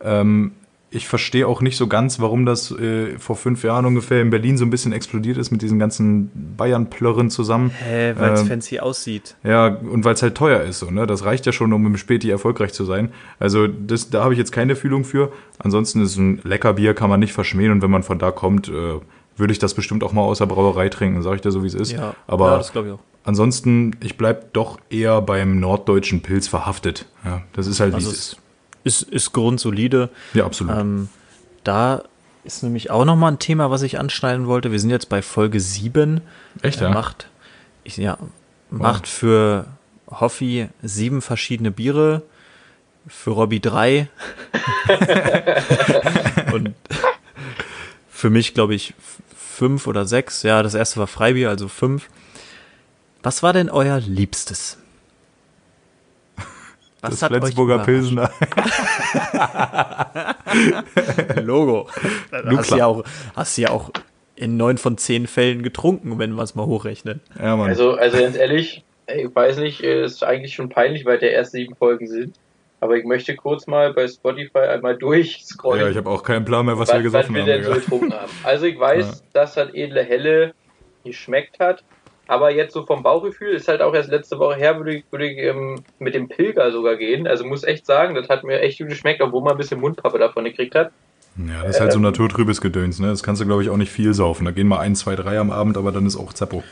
[0.02, 0.52] Ähm,
[0.90, 4.58] ich verstehe auch nicht so ganz, warum das äh, vor fünf Jahren ungefähr in Berlin
[4.58, 7.72] so ein bisschen explodiert ist mit diesen ganzen Bayern-Plörren zusammen.
[7.72, 9.36] Hä, weil es Ähm, fancy aussieht.
[9.44, 11.06] Ja, und weil es halt teuer ist, so, ne?
[11.06, 13.12] Das reicht ja schon, um im Späti erfolgreich zu sein.
[13.38, 15.34] Also das, da habe ich jetzt keine Fühlung für.
[15.60, 18.70] Ansonsten ist ein lecker Bier, kann man nicht verschmähen und wenn man von da kommt,
[18.70, 18.72] äh,
[19.36, 21.68] würde ich das bestimmt auch mal aus der Brauerei trinken, sage ich dir so, wie
[21.68, 21.92] es ist.
[21.92, 23.00] Ja, Aber ja, das glaube ich auch.
[23.28, 27.06] Ansonsten, ich bleib doch eher beim norddeutschen Pilz verhaftet.
[27.24, 28.38] Ja, das ist halt, wie Also es ist.
[28.84, 30.10] ist, ist grundsolide.
[30.34, 30.76] Ja, absolut.
[30.76, 31.10] Ähm,
[31.64, 32.04] da
[32.44, 34.72] ist nämlich auch nochmal ein Thema, was ich anschneiden wollte.
[34.72, 36.22] Wir sind jetzt bei Folge 7.
[36.62, 36.94] Echt, Er ja?
[36.94, 37.28] macht,
[37.84, 38.18] ich, ja,
[38.70, 39.66] macht für
[40.10, 42.22] Hoffi sieben verschiedene Biere,
[43.08, 44.08] für Robby drei
[46.54, 46.74] und
[48.10, 48.94] für mich, glaube ich,
[49.36, 50.44] fünf oder sechs.
[50.44, 52.10] Ja, das erste war Freibier, also fünf.
[53.24, 54.78] Was war denn euer Liebstes?
[57.02, 57.80] Was das Flensburger?
[57.80, 58.32] Pilsener.
[61.42, 61.88] Logo.
[62.46, 63.04] Nur hast ja auch,
[63.36, 63.92] hast ja auch
[64.36, 67.22] in neun von zehn Fällen getrunken, wenn wir es mal hochrechnen.
[67.40, 67.70] Ja, Mann.
[67.70, 71.54] Also, also ganz ehrlich, ich weiß nicht, äh, ist eigentlich schon peinlich, weil der erst
[71.54, 72.36] sieben Folgen sind.
[72.80, 76.64] Aber ich möchte kurz mal bei Spotify einmal durchscrollen, ja, ich habe auch keinen Plan
[76.68, 77.48] mehr, was, was, wir gesoffen was wir haben.
[77.48, 77.82] denn so Digga.
[77.84, 78.32] getrunken haben.
[78.44, 79.42] Also ich weiß, Ja.
[79.42, 80.54] dass das edle Helle
[81.04, 81.84] geschmeckt hat.
[82.28, 85.28] Aber jetzt so vom Bauchgefühl ist halt auch erst letzte Woche her, würde ich, würde
[85.28, 87.26] ich ähm, mit dem Pilger sogar gehen.
[87.28, 90.20] Also muss echt sagen, das hat mir echt gut geschmeckt, obwohl man ein bisschen Mundpappe
[90.20, 90.92] davon gekriegt hat.
[91.38, 93.10] Ja, das ist halt so naturtrübes Gedöns, ne?
[93.10, 94.46] Das kannst du, glaube ich, auch nicht viel saufen.
[94.46, 96.64] Da gehen mal ein, zwei, drei am Abend, aber dann ist auch Zappo.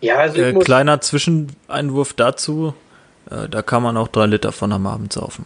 [0.00, 2.74] Ja, also Äh, kleiner Zwischeneinwurf dazu.
[3.30, 5.44] Äh, da kann man auch drei Liter von am Abend saufen.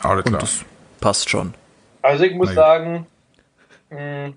[0.00, 0.40] Alles Und klar.
[0.40, 0.64] das
[1.00, 1.52] passt schon.
[2.00, 3.06] Also ich muss sagen,
[3.90, 4.32] mh,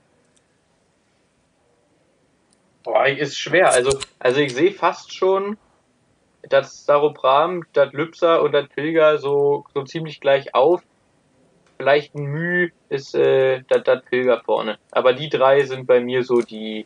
[2.83, 3.71] boah, ist schwer.
[3.71, 5.57] Also, also ich sehe fast schon,
[6.49, 10.81] dass Staropram, das Lübser und das Pilger so, so ziemlich gleich auf.
[11.77, 14.77] Vielleicht ein Müh ist äh, das, Pilger vorne.
[14.91, 16.85] Aber die drei sind bei mir so die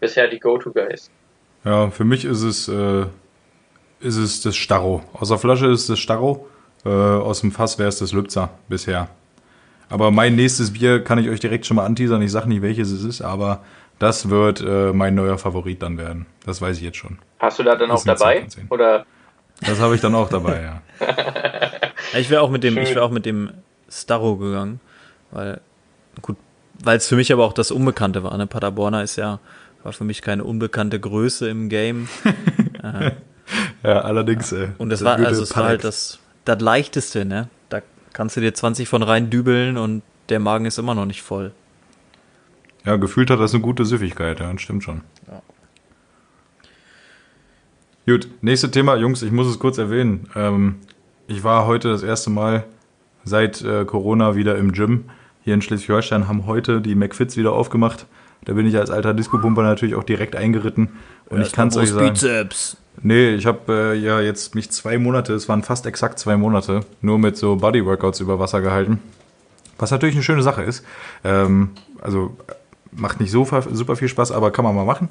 [0.00, 1.10] bisher die Go-To-Guys.
[1.64, 3.06] Ja, für mich ist es, äh,
[4.00, 5.02] ist es das Starro.
[5.12, 6.46] Aus der Flasche ist das Starro.
[6.84, 9.08] Äh, aus dem Fass wäre es das Lübzer bisher.
[9.88, 12.22] Aber mein nächstes Bier kann ich euch direkt schon mal anteasern.
[12.22, 13.64] Ich sage nicht, welches es ist, aber
[13.98, 16.26] das wird äh, mein neuer Favorit dann werden.
[16.44, 17.18] Das weiß ich jetzt schon.
[17.38, 18.34] Hast du da dann Ist auch dabei?
[18.34, 18.66] 10 von 10.
[18.68, 19.06] Oder
[19.60, 20.82] Das habe ich dann auch dabei, ja.
[22.18, 23.50] Ich wäre auch mit dem, ich wäre auch mit dem
[23.90, 24.80] Starro gegangen,
[25.30, 25.60] weil
[26.22, 26.36] gut,
[26.82, 28.36] weil es für mich aber auch das Unbekannte war.
[28.38, 28.46] Ne?
[28.46, 29.40] Paderborner ist ja
[29.82, 32.08] war für mich keine unbekannte Größe im Game
[33.82, 34.52] Ja, allerdings.
[34.52, 37.24] Äh, und das der war also es war halt das das leichteste.
[37.24, 37.80] Ne, da
[38.12, 41.52] kannst du dir 20 von rein dübeln und der Magen ist immer noch nicht voll.
[42.84, 45.02] Ja, gefühlt hat das eine gute Süffigkeit, ja, das stimmt schon.
[45.26, 45.42] Ja.
[48.06, 50.28] Gut, nächstes Thema, Jungs, ich muss es kurz erwähnen.
[50.34, 50.76] Ähm,
[51.26, 52.64] ich war heute das erste Mal
[53.24, 55.04] seit äh, Corona wieder im Gym.
[55.44, 58.06] Hier in Schleswig-Holstein haben heute die McFits wieder aufgemacht.
[58.44, 60.88] Da bin ich als alter Disco-Pumper natürlich auch direkt eingeritten.
[61.28, 62.08] Und ich kann es euch sagen.
[62.08, 62.78] Bizeps.
[63.02, 66.80] Nee, ich habe äh, ja jetzt mich zwei Monate, es waren fast exakt zwei Monate,
[67.02, 69.00] nur mit so Body-Workouts über Wasser gehalten.
[69.78, 70.84] Was natürlich eine schöne Sache ist.
[71.24, 72.36] Ähm, also
[72.92, 75.08] macht nicht so super viel Spaß, aber kann man mal machen.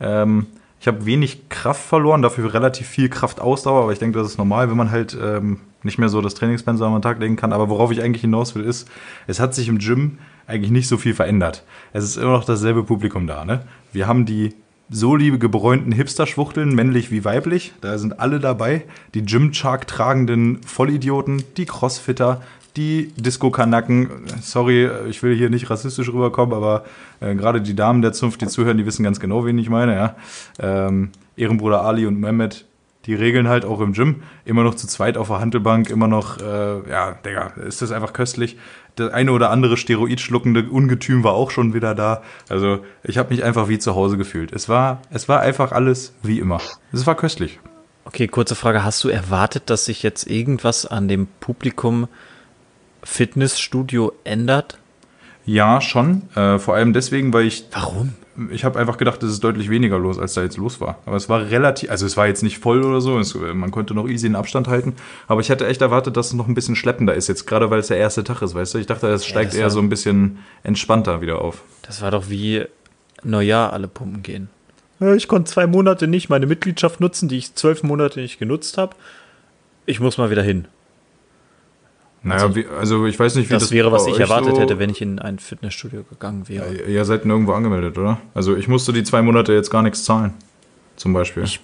[0.00, 0.46] Ähm,
[0.80, 4.70] ich habe wenig Kraft verloren, dafür relativ viel Kraftausdauer, aber ich denke, das ist normal,
[4.70, 7.52] wenn man halt ähm, nicht mehr so das Trainingspensum an den Tag legen kann.
[7.52, 8.88] Aber worauf ich eigentlich hinaus will, ist,
[9.26, 11.64] es hat sich im Gym eigentlich nicht so viel verändert.
[11.92, 13.44] Es ist immer noch dasselbe Publikum da.
[13.44, 13.60] Ne?
[13.92, 14.54] Wir haben die
[14.88, 17.72] so liebe gebräunten Hipster-Schwuchteln, männlich wie weiblich.
[17.80, 18.84] Da sind alle dabei.
[19.14, 22.42] Die Gymshark tragenden Vollidioten, die Crossfitter,
[22.76, 24.08] die Disco-Kanacken.
[24.40, 26.84] Sorry, ich will hier nicht rassistisch rüberkommen, aber
[27.20, 29.94] äh, gerade die Damen der Zunft, die zuhören, die wissen ganz genau, wen ich meine.
[29.94, 30.16] Ja.
[30.58, 32.66] Ähm, Ehrenbruder Ali und Mehmet,
[33.06, 34.22] die regeln halt auch im Gym.
[34.44, 38.12] Immer noch zu zweit auf der Handelbank, immer noch, äh, ja, Digga, ist das einfach
[38.12, 38.58] köstlich.
[38.96, 42.22] Das eine oder andere steroidschluckende Ungetüm war auch schon wieder da.
[42.48, 44.52] Also ich habe mich einfach wie zu Hause gefühlt.
[44.52, 46.60] Es war, es war einfach alles wie immer.
[46.92, 47.58] Es war köstlich.
[48.04, 48.82] Okay, kurze Frage.
[48.84, 52.08] Hast du erwartet, dass sich jetzt irgendwas an dem Publikum
[53.02, 54.78] Fitnessstudio ändert?
[55.46, 56.22] Ja, schon.
[56.36, 58.12] Äh, vor allem deswegen, weil ich Warum?
[58.50, 60.98] ich habe einfach gedacht, es ist deutlich weniger los, als da jetzt los war.
[61.06, 63.94] Aber es war relativ, also es war jetzt nicht voll oder so, es, man konnte
[63.94, 64.94] noch easy den Abstand halten.
[65.28, 67.80] Aber ich hätte echt erwartet, dass es noch ein bisschen schleppender ist, jetzt gerade weil
[67.80, 68.78] es der erste Tag ist, weißt du?
[68.78, 71.62] Ich dachte, es steigt das eher war- so ein bisschen entspannter wieder auf.
[71.82, 72.64] Das war doch wie,
[73.22, 74.48] Neujahr alle pumpen gehen.
[75.00, 78.78] Ja, Ich konnte zwei Monate nicht meine Mitgliedschaft nutzen, die ich zwölf Monate nicht genutzt
[78.78, 78.94] habe.
[79.86, 80.66] Ich muss mal wieder hin.
[82.22, 84.60] Naja, Also- wie, also ich weiß nicht, wie Das, das, wäre, was ich erwartet so,
[84.60, 86.70] hätte, wenn ich in ein Fitnessstudio gegangen wäre.
[86.72, 88.20] Ihr ihr seid nirgendwo angemeldet, oder?
[88.34, 90.34] Also ich musste die zwei Monate jetzt gar nichts zahlen.
[90.96, 91.44] Zum Beispiel.
[91.44, 91.60] Ich-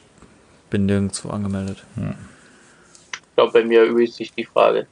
[0.71, 1.85] Bin nirgendwo angemeldet.
[1.97, 4.87] Ich glaube, bei mir übt sich die Frage.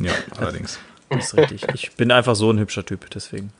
[0.00, 0.78] ja, allerdings.
[1.08, 1.62] Das ist richtig.
[1.74, 3.52] Ich bin einfach so ein hübscher Typ, deswegen.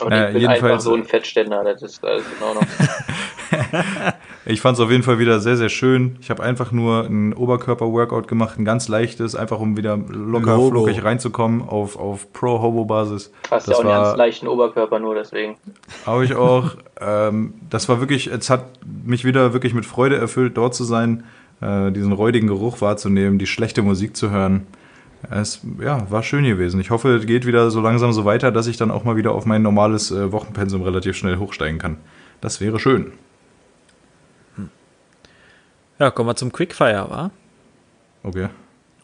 [0.00, 2.62] Und Äh, ich bin jedenfalls- einfach so ein Fettständer, das ist alles genau noch.
[4.50, 6.16] Ich fand es auf jeden Fall wieder sehr, sehr schön.
[6.22, 10.70] Ich habe einfach nur ein Oberkörper-Workout gemacht, ein ganz leichtes, einfach um wieder locker, Logo.
[10.70, 13.30] flockig reinzukommen auf, auf Pro-Hobo-Basis.
[13.50, 15.56] Hast ja auch einen ganz leichten Oberkörper nur, deswegen.
[16.06, 16.76] Habe ich auch.
[17.00, 18.64] ähm, das war wirklich, es hat
[19.04, 21.24] mich wieder wirklich mit Freude erfüllt, dort zu sein,
[21.60, 24.66] äh, diesen räudigen Geruch wahrzunehmen, die schlechte Musik zu hören.
[25.30, 26.80] Es ja, war schön gewesen.
[26.80, 29.32] Ich hoffe, es geht wieder so langsam so weiter, dass ich dann auch mal wieder
[29.32, 31.98] auf mein normales äh, Wochenpensum relativ schnell hochsteigen kann.
[32.40, 33.12] Das wäre schön.
[35.98, 37.30] Ja, kommen wir zum Quickfire, wa?
[38.22, 38.48] Okay.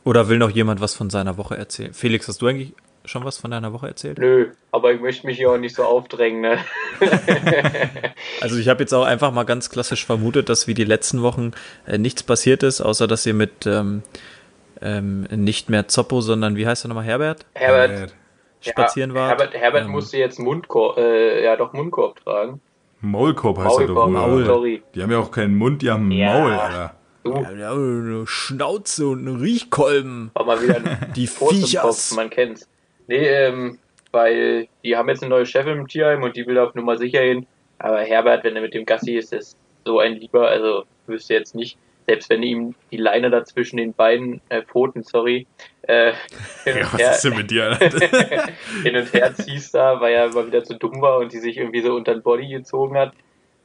[0.04, 1.94] Oder will noch jemand was von seiner Woche erzählen?
[1.94, 4.18] Felix, hast du eigentlich schon was von deiner Woche erzählt?
[4.18, 6.58] Nö, aber ich möchte mich hier auch nicht so aufdrängen, ne?
[8.40, 11.52] Also ich habe jetzt auch einfach mal ganz klassisch vermutet, dass wie die letzten Wochen
[11.86, 14.02] äh, nichts passiert ist, außer dass ihr mit ähm,
[14.80, 17.46] ähm, nicht mehr Zoppo, sondern wie heißt er nochmal, Herbert?
[17.54, 18.14] Herbert,
[18.60, 19.30] Spazieren ja, wart.
[19.30, 22.60] Herbert, Herbert Ähm, musste jetzt Mundkorb, äh, ja doch Mundkorb tragen.
[23.04, 24.30] Maulkorb heißt er doch Maulkorb, wohl.
[24.30, 24.44] Maul.
[24.46, 24.82] Sorry.
[24.94, 26.38] Die haben ja auch keinen Mund, die haben ein Ja.
[26.38, 26.94] Maul, Alter.
[27.24, 30.30] Du, Ja, eine Schnauze und ein Riechkolben.
[30.34, 32.14] war mal wieder ein Die Kopf, Viechers.
[32.14, 32.68] man kennt's.
[33.06, 33.78] Nee, ähm,
[34.12, 37.20] weil die haben jetzt eine neue Chefin im Tierheim und die will auf Nummer sicher
[37.20, 37.46] hin.
[37.78, 41.54] Aber Herbert, wenn er mit dem Gassi ist, ist so ein Lieber, also wüsste jetzt
[41.54, 45.46] nicht, selbst wenn ihm die Leine dazwischen den beiden äh, Pfoten, sorry,
[45.82, 46.12] äh,
[46.64, 47.74] hin, Ja, und her,
[48.82, 51.56] hin und her ziehst da, weil er immer wieder zu dumm war und die sich
[51.56, 53.12] irgendwie so unter den Body gezogen hat.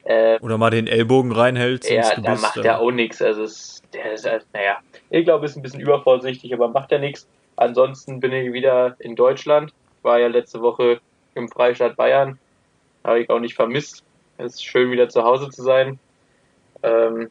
[0.03, 3.21] Äh, Oder mal den Ellbogen reinhältst ja, da macht er auch nichts.
[3.21, 4.77] Also es, der ist halt, naja,
[5.09, 7.27] ich glaube, ist ein bisschen übervorsichtig, aber macht er nichts.
[7.57, 9.73] Ansonsten bin ich wieder in Deutschland.
[10.01, 11.01] War ja letzte Woche
[11.35, 12.39] im Freistaat Bayern.
[13.03, 14.03] Habe ich auch nicht vermisst.
[14.37, 15.99] Es ist schön, wieder zu Hause zu sein.
[16.81, 17.29] Ähm,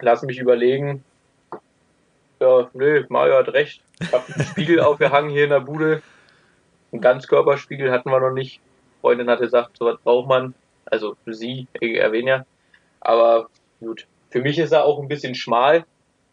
[0.00, 1.04] lass mich überlegen.
[2.40, 3.82] Ja, nö, Mario hat recht.
[4.00, 6.02] Ich habe einen Spiegel aufgehangen hier in der Bude.
[6.92, 8.60] Einen Ganzkörperspiegel hatten wir noch nicht.
[9.00, 10.54] Freundin hat gesagt, sowas braucht man.
[10.86, 12.46] Also sie, ich erwähne ja.
[13.00, 13.48] Aber
[13.80, 14.06] gut.
[14.30, 15.84] Für mich ist er auch ein bisschen schmal.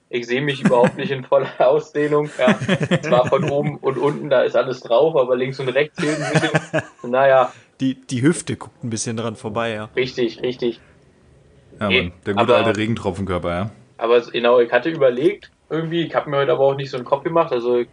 [0.09, 2.29] Ich sehe mich überhaupt nicht in voller Ausdehnung.
[2.37, 2.57] Ja,
[3.01, 6.31] zwar von oben und unten, da ist alles drauf, aber links und rechts fehlt ein
[6.31, 6.81] bisschen.
[7.11, 7.51] Naja,
[7.81, 9.89] Die, die Hüfte guckt ein bisschen dran vorbei, ja.
[9.95, 10.79] richtig, richtig.
[11.79, 13.69] Ja, Mann, der gute aber- alte Regentropfenkörper, ja.
[13.97, 17.05] Aber genau, ich hatte überlegt, irgendwie, ich habe mir heute aber auch nicht so einen
[17.05, 17.51] Kopf gemacht.
[17.53, 17.87] Also ich,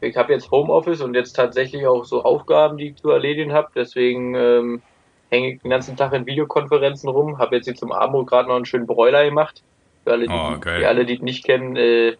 [0.00, 3.68] ich habe jetzt Homeoffice und jetzt tatsächlich auch so Aufgaben, die ich zu erledigen habe.
[3.74, 4.82] Deswegen ähm,
[5.30, 7.38] hänge ich den ganzen Tag in Videokonferenzen rum.
[7.38, 9.62] Habe jetzt hier zum Abendbrot gerade noch einen schönen Bräuler gemacht.
[10.04, 12.16] Für alle, die, Oh, für alle, die es nicht kennen, äh,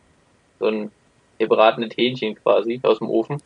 [0.60, 0.90] so ein
[1.38, 3.42] gebratenes Hähnchen quasi aus dem Ofen.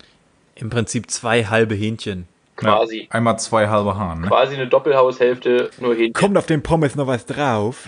[0.57, 2.28] Im Prinzip zwei halbe Hähnchen.
[2.56, 3.02] Quasi.
[3.02, 4.28] Ja, einmal zwei halbe Hahn, ne?
[4.28, 6.12] Quasi eine Doppelhaushälfte, nur Hähnchen.
[6.12, 7.86] Kommt auf den Pommes noch was drauf?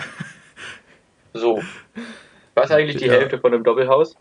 [1.33, 1.61] So.
[2.55, 3.13] Was ist eigentlich die Ja.
[3.13, 4.15] Hälfte von einem Doppelhaus?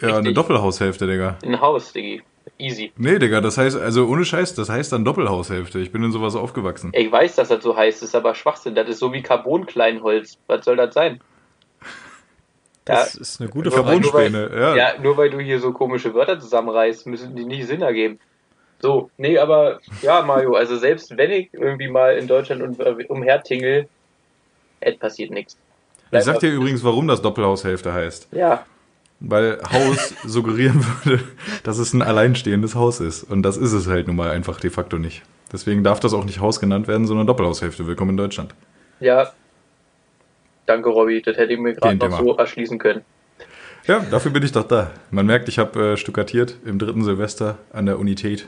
[0.00, 0.34] Ja, eine Richtig.
[0.36, 1.38] Doppelhaushälfte, Digga.
[1.44, 2.22] Ein Haus, Diggi.
[2.56, 2.92] Easy.
[2.96, 5.80] Nee, Digga, das heißt, also ohne Scheiß, das heißt dann Doppelhaushälfte.
[5.80, 6.92] Ich bin in sowas aufgewachsen.
[6.94, 8.74] Ich weiß, dass das so heißt, ist aber Schwachsinn.
[8.74, 10.38] Das ist so wie Carbon-Kleinholz.
[10.46, 11.20] Was soll das sein?
[12.88, 14.76] Das ist eine gute Carbonspäne, ja.
[14.76, 18.18] Ja, nur weil du hier so komische Wörter zusammenreißt, müssen die nicht Sinn ergeben.
[18.80, 22.76] So, nee, aber ja, Mario, also selbst wenn ich irgendwie mal in Deutschland um,
[23.08, 23.88] umhertingel,
[24.80, 25.56] es passiert nichts.
[26.12, 28.28] Ich sag dir übrigens, warum das Doppelhaushälfte heißt.
[28.32, 28.64] Ja,
[29.20, 31.22] Weil Haus suggerieren würde,
[31.64, 33.24] dass es ein alleinstehendes Haus ist.
[33.24, 35.22] Und das ist es halt nun mal einfach de facto nicht.
[35.52, 37.86] Deswegen darf das auch nicht Haus genannt werden, sondern Doppelhaushälfte.
[37.86, 38.54] Willkommen in Deutschland.
[39.00, 39.32] ja.
[40.68, 41.22] Danke, Robby.
[41.22, 42.18] Das hätte ich mir gerade noch Thema.
[42.18, 43.02] so erschließen können.
[43.86, 44.90] Ja, dafür bin ich doch da.
[45.10, 48.46] Man merkt, ich habe äh, stuckatiert im dritten Silvester an der Unität.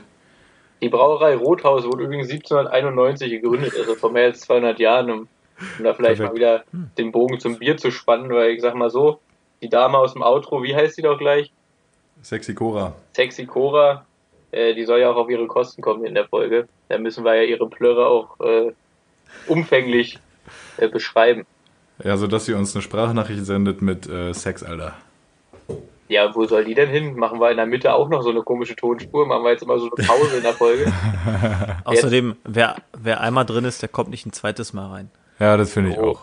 [0.83, 5.19] Die Brauerei Rothaus wurde übrigens 1791 gegründet, also vor mehr als 200 Jahren, um,
[5.79, 6.29] um da vielleicht Perfekt.
[6.29, 6.63] mal wieder
[6.99, 9.19] den Bogen zum Bier zu spannen, weil ich sag mal so,
[9.63, 11.51] die Dame aus dem Outro, wie heißt sie doch gleich?
[12.21, 12.93] Sexy Cora.
[13.15, 14.05] Sexy Cora,
[14.51, 16.67] äh, die soll ja auch auf ihre Kosten kommen in der Folge.
[16.87, 18.73] Da müssen wir ja ihre Plörre auch äh,
[19.47, 20.19] umfänglich
[20.77, 21.47] äh, beschreiben.
[22.03, 24.93] Ja, so dass sie uns eine Sprachnachricht sendet mit äh, Sex, Alter.
[26.07, 27.15] Ja, wo soll die denn hin?
[27.15, 29.25] Machen wir in der Mitte auch noch so eine komische Tonspur?
[29.27, 30.91] Machen wir jetzt immer so eine Pause in der Folge?
[31.85, 35.11] Außerdem, wer, wer einmal drin ist, der kommt nicht ein zweites Mal rein.
[35.39, 36.11] Ja, das finde ich Oh.
[36.11, 36.21] auch.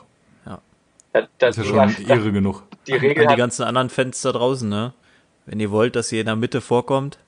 [1.15, 2.65] Das, das, Das ist ja schon ja, irre genug.
[2.87, 4.93] die Regel An die ganzen anderen Fans da draußen, ne?
[5.47, 7.19] Wenn ihr wollt, dass ihr in der Mitte vorkommt,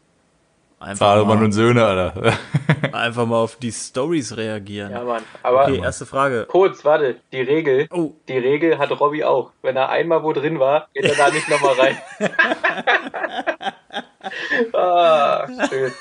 [0.80, 2.32] Einfach Vatermann mal, und Söhne, Alter.
[2.94, 4.90] einfach mal auf die Stories reagieren.
[4.90, 5.22] Ja, Mann.
[5.42, 6.46] Aber okay, erste Frage.
[6.48, 7.86] kurz, warte, die Regel.
[7.90, 9.52] Oh, Die Regel hat Robby auch.
[9.60, 11.98] Wenn er einmal wo drin war, geht er da nicht nochmal rein.
[14.72, 15.92] ah, schön.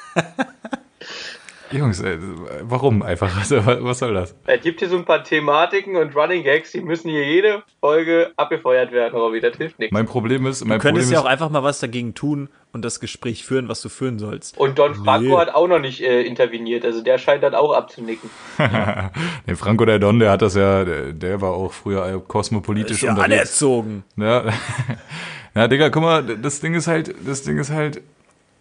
[1.72, 2.18] Jungs, äh,
[2.62, 3.30] warum einfach?
[3.38, 4.36] Was soll das?
[4.48, 8.32] Es gibt hier so ein paar Thematiken und Running Gags, die müssen hier jede Folge
[8.38, 9.42] abgefeuert werden, Robby.
[9.42, 9.94] Das hilft nichts.
[9.94, 12.50] Mein Problem ist, mein du könntest Problem ja ist, auch einfach mal was dagegen tun
[12.72, 14.58] und das Gespräch führen, was du führen sollst.
[14.58, 15.38] Und Don Franco Nee.
[15.38, 18.30] hat auch noch nicht äh, interveniert, also der scheint dann auch abzunicken.
[19.48, 23.02] nee, Franco der Don, der hat das ja, der, der war auch früher kosmopolitisch Ist
[23.04, 23.34] ja unterwegs.
[23.34, 24.04] anerzogen.
[24.18, 24.44] Ja.
[25.56, 28.02] ja, Digga, guck mal, das Ding ist halt, das Ding ist halt,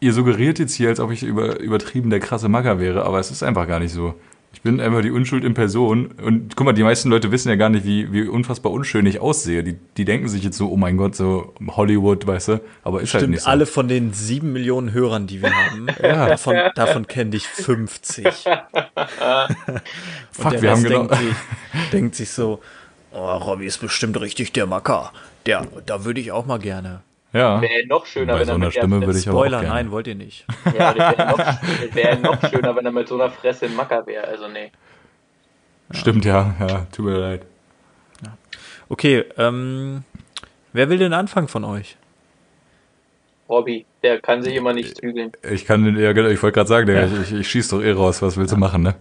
[0.00, 3.30] ihr suggeriert jetzt hier, als ob ich über, übertrieben der krasse Macker wäre, aber es
[3.30, 4.14] ist einfach gar nicht so.
[4.52, 6.06] Ich bin einfach die Unschuld in Person.
[6.06, 9.20] Und guck mal, die meisten Leute wissen ja gar nicht, wie, wie unfassbar unschön ich
[9.20, 9.62] aussehe.
[9.62, 12.60] Die, die denken sich jetzt so, oh mein Gott, so Hollywood, weißt du?
[12.82, 13.50] Aber ist halt Stimmt, nicht so.
[13.50, 18.24] alle von den sieben Millionen Hörern, die wir haben, davon, davon kennen dich 50.
[18.26, 18.34] Und
[20.32, 21.06] Fuck, wir haben genau.
[21.06, 21.34] denkt, sich,
[21.92, 22.60] denkt sich so,
[23.12, 25.12] oh, Robby ist bestimmt richtig der Macker.
[25.46, 27.02] Der, da würde ich auch mal gerne.
[27.32, 27.60] Ja.
[27.60, 29.74] Wäre noch schöner, Bei wenn so er einer mit der Stimme würde ich Spoiler, gerne.
[29.74, 30.46] nein, wollt ihr nicht.
[30.78, 34.06] Ja, das wäre noch, wär noch schöner, wenn er mit so einer Fresse ein Macker
[34.06, 34.26] wäre.
[34.26, 34.70] Also nee.
[35.90, 37.42] Stimmt, ja, ja, tut mir leid.
[38.90, 40.04] Okay, ähm,
[40.72, 41.96] wer will den Anfang von euch?
[43.48, 45.32] Robby, der kann sich immer nicht zügeln.
[45.50, 48.22] Ich kann, ja, genau, ich wollte gerade sagen, Digga, ich, ich schieß doch eh raus,
[48.22, 48.94] was willst du machen, ne?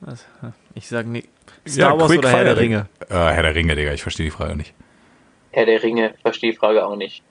[0.00, 0.26] Was?
[0.74, 1.28] Ich sage nicht.
[1.68, 2.56] Star Ja, Wars oder Herr der.
[2.56, 2.86] Ringe?
[3.08, 4.74] Äh, Herr der Ringe, Digga, ich verstehe die Frage nicht.
[5.52, 7.22] Herr der Ringe, verstehe die Frage auch nicht.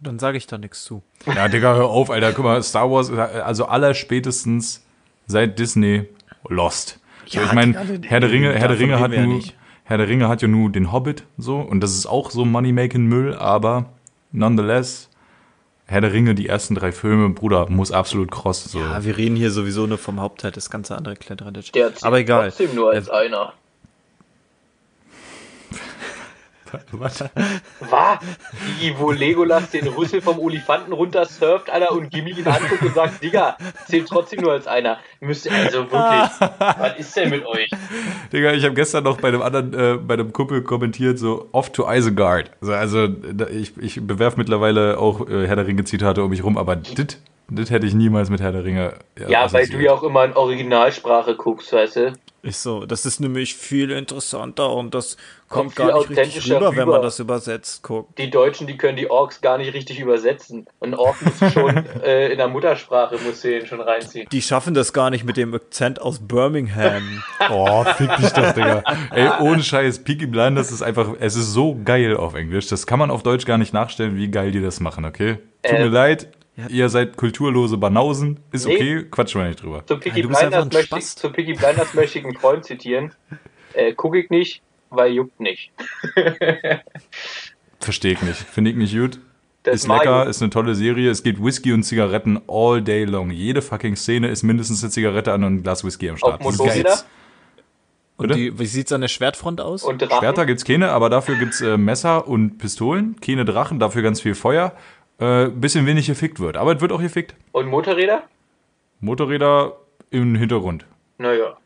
[0.00, 1.02] Dann sage ich da nichts zu.
[1.26, 2.32] Ja, Digga, hör auf, Alter.
[2.32, 4.84] Guck mal, Star Wars, also aller spätestens
[5.26, 6.04] seit Disney
[6.48, 7.00] Lost.
[7.26, 9.56] So, Ja, ich meine, Herr der Ringe, Herr der Ringe hat ja nur, nicht.
[9.84, 13.34] Herr der Ringe hat ja nur den Hobbit so und das ist auch so Money-Making-Müll,
[13.34, 13.86] aber
[14.30, 15.10] nonetheless,
[15.86, 18.64] Herr der Ringe, die ersten drei Filme, Bruder, muss absolut cross.
[18.64, 18.78] So.
[18.78, 22.48] Ja, wir reden hier sowieso nur vom Hauptteil, das ganze andere zählt Aber egal.
[22.50, 23.52] trotzdem nur als einer.
[26.92, 27.24] Was?
[27.80, 28.18] Was?
[28.78, 33.22] Wie, wo Legolas den Rüssel vom Olifanten runtersurft, Alter, und Gimli ihn anguckt und sagt,
[33.22, 33.56] Digga,
[33.86, 34.98] zählt trotzdem nur als einer.
[35.20, 37.70] Müsst also wirklich, was ist denn mit euch?
[38.32, 41.70] Digga, ich habe gestern noch bei einem anderen, äh, bei einem Kumpel kommentiert, so off
[41.72, 42.50] to Isengard.
[42.60, 46.56] So, also da- ich, ich bewerf mittlerweile auch äh, Herr der Ringe-Zitate um mich rum,
[46.58, 47.18] aber dit,
[47.48, 48.94] dit hätte ich niemals mit Herr der Ringe.
[49.28, 52.12] Ja, weil du ja auch immer in Originalsprache guckst, weißt du?
[52.40, 55.16] Ist so, das ist nämlich viel interessanter und das
[55.48, 56.92] kommt Kommt viel gar nicht richtig authentischer rüber, wenn rüber.
[56.92, 58.16] man das übersetzt guckt.
[58.16, 60.66] Die Deutschen, die können die Orks gar nicht richtig übersetzen.
[60.78, 64.28] Und Ork musst du schon äh, in der Muttersprache musst du den schon reinziehen.
[64.30, 67.24] Die schaffen das gar nicht mit dem Akzent aus Birmingham.
[67.50, 68.82] Oh, fick dich doch, Digga.
[69.10, 72.66] Ey, ohne Scheiß, Peaky Blinders ist einfach, es ist so geil auf Englisch.
[72.68, 75.38] Das kann man auf Deutsch gar nicht nachstellen, wie geil die das machen, okay?
[75.62, 76.28] Tut Äh, mir leid,
[76.68, 78.40] ihr seid kulturlose Banausen.
[78.52, 78.74] Ist Nee.
[78.74, 79.86] okay, quatschen wir nicht drüber.
[79.86, 81.18] Zu Picky, einfach Blinders, möchte ich, Spast.
[81.18, 83.12] zu Picky Blinders möchte ich einen Freund zitieren.
[83.74, 85.70] Äh, guck ich nicht, weil juckt nicht.
[87.80, 88.38] Verstehe ich nicht.
[88.38, 89.20] Finde ich nicht gut.
[89.62, 91.10] Das ist lecker, ist eine tolle Serie.
[91.10, 93.30] Es gibt Whisky und Zigaretten all day long.
[93.30, 96.34] Jede fucking Szene ist mindestens eine Zigarette an und ein Glas Whisky am Start.
[96.34, 96.98] Auf Das ist Motorräder.
[98.16, 99.84] Und die, wie sieht's an der Schwertfront aus?
[99.84, 100.18] und Drachen.
[100.18, 103.16] Schwerter gibt's keine, aber dafür gibt's äh, Messer und Pistolen.
[103.20, 104.72] Keine Drachen, dafür ganz viel Feuer.
[105.18, 106.56] Äh, bisschen wenig gefickt wird.
[106.56, 107.34] Aber es wird auch gefickt.
[107.52, 108.22] Und Motorräder?
[109.00, 109.76] Motorräder
[110.10, 110.86] im Hintergrund.
[111.18, 111.56] Naja.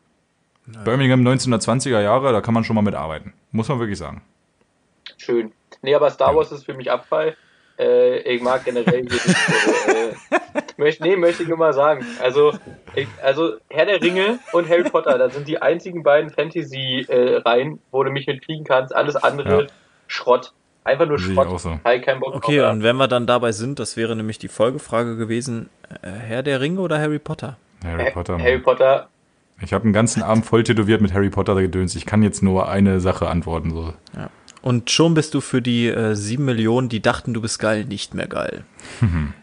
[0.84, 3.32] Birmingham 1920er Jahre, da kann man schon mal mitarbeiten.
[3.50, 4.22] Muss man wirklich sagen.
[5.18, 5.52] Schön.
[5.82, 7.36] Nee, aber Star Wars ist für mich Abfall.
[7.78, 10.14] Äh, ich mag generell hier nicht so, äh,
[10.76, 12.06] möchte, nee, möchte ich nur mal sagen.
[12.20, 12.52] Also,
[12.94, 18.04] ich, also Herr der Ringe und Harry Potter, das sind die einzigen beiden Fantasy-Reihen, wo
[18.04, 18.94] du mich mit kriegen kannst.
[18.94, 19.68] Alles andere Ja.
[20.06, 20.52] Schrott.
[20.84, 21.46] Einfach nur Sehe ich Schrott.
[21.48, 21.78] auch so.
[21.84, 24.48] Hab ich keinen Bock Okay, und wenn wir dann dabei sind, das wäre nämlich die
[24.48, 25.68] Folgefrage gewesen,
[26.02, 27.56] äh, Herr der Ringe oder Harry Potter?
[27.84, 28.38] Harry Potter.
[28.38, 28.58] Harry.
[28.58, 29.08] Potter,
[29.60, 31.94] Ich habe einen ganzen Abend voll tätowiert mit Harry Potter gedöns.
[31.94, 33.70] Ich kann jetzt nur eine Sache antworten.
[33.70, 33.94] So.
[34.62, 38.14] Und schon bist du für die äh, sieben Millionen, die dachten, du bist geil, nicht
[38.14, 38.64] mehr geil.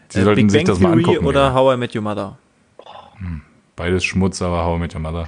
[0.08, 1.26] Sie Äh, sollten Big sich Bang das mal Theory angucken.
[1.26, 1.54] oder Digga.
[1.54, 2.38] How I Met Your Mother?
[3.76, 5.26] Beides Schmutz, aber hau mit your mother.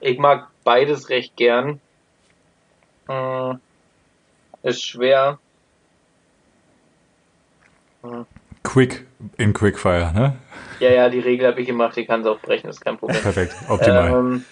[0.00, 1.80] ich mag beides recht gern.
[3.08, 3.58] Hm,
[4.62, 5.38] ist schwer.
[8.62, 10.36] Quick in Quickfire, ne?
[10.80, 13.20] Ja, ja, die Regel habe ich gemacht, die kann es auch brechen, ist kein Problem.
[13.20, 14.10] Perfekt, optimal.
[14.10, 14.44] ähm,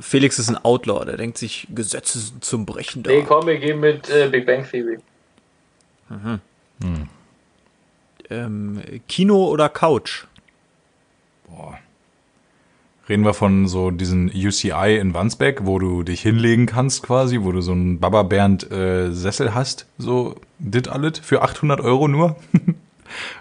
[0.00, 3.10] Felix ist ein Outlaw, der denkt sich, Gesetze sind zum Brechen da.
[3.10, 4.98] nee, komm, wir gehen mit äh, Big Bang Theory.
[8.30, 10.24] Ähm, Kino oder Couch?
[11.48, 11.78] Boah.
[13.08, 17.50] Reden wir von so diesen UCI in Wandsbek, wo du dich hinlegen kannst quasi, wo
[17.50, 22.36] du so einen Baba Bernd äh, Sessel hast, so dit alles für 800 Euro nur?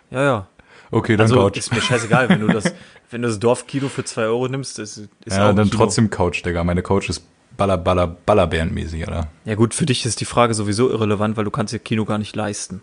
[0.09, 0.47] Ja, ja.
[0.89, 1.57] Okay, dann Also Couch.
[1.57, 2.63] ist mir scheißegal, wenn du das,
[3.11, 5.77] wenn du das Dorfkino für zwei Euro nimmst, ist, ist ja, dann Kino.
[5.83, 6.63] trotzdem Couch, Digga.
[6.63, 7.23] Meine Couch ist
[7.55, 9.27] Baller, Baller, Ballerbernd-mäßig, oder?
[9.45, 12.17] Ja gut, für dich ist die Frage sowieso irrelevant, weil du kannst dir Kino gar
[12.17, 12.81] nicht leisten.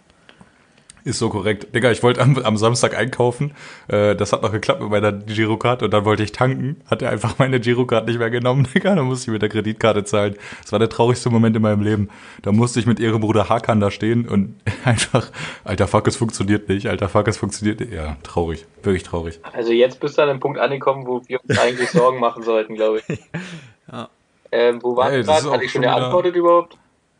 [1.06, 1.72] Ist so korrekt.
[1.72, 3.52] Digga, ich wollte am, am Samstag einkaufen.
[3.86, 6.80] Äh, das hat noch geklappt mit meiner Girocard und dann wollte ich tanken.
[6.90, 8.96] Hat er einfach meine Girocard nicht mehr genommen, Digga.
[8.96, 10.34] Dann musste ich mit der Kreditkarte zahlen.
[10.62, 12.08] Das war der traurigste Moment in meinem Leben.
[12.42, 15.30] Da musste ich mit ihrem Bruder Hakan da stehen und einfach,
[15.62, 16.88] alter Fuck, es funktioniert nicht.
[16.88, 17.92] Alter Fuck, es funktioniert nicht.
[17.92, 18.66] Ja, traurig.
[18.82, 19.38] Wirklich traurig.
[19.52, 22.74] Also jetzt bist du an einem Punkt angekommen, wo wir uns eigentlich Sorgen machen sollten,
[22.74, 23.20] glaube ich.
[23.92, 24.08] Ja.
[24.50, 25.54] Ähm, wo waren Ey, wir das ist gerade?
[25.54, 26.76] Hatte ich schon geantwortet überhaupt?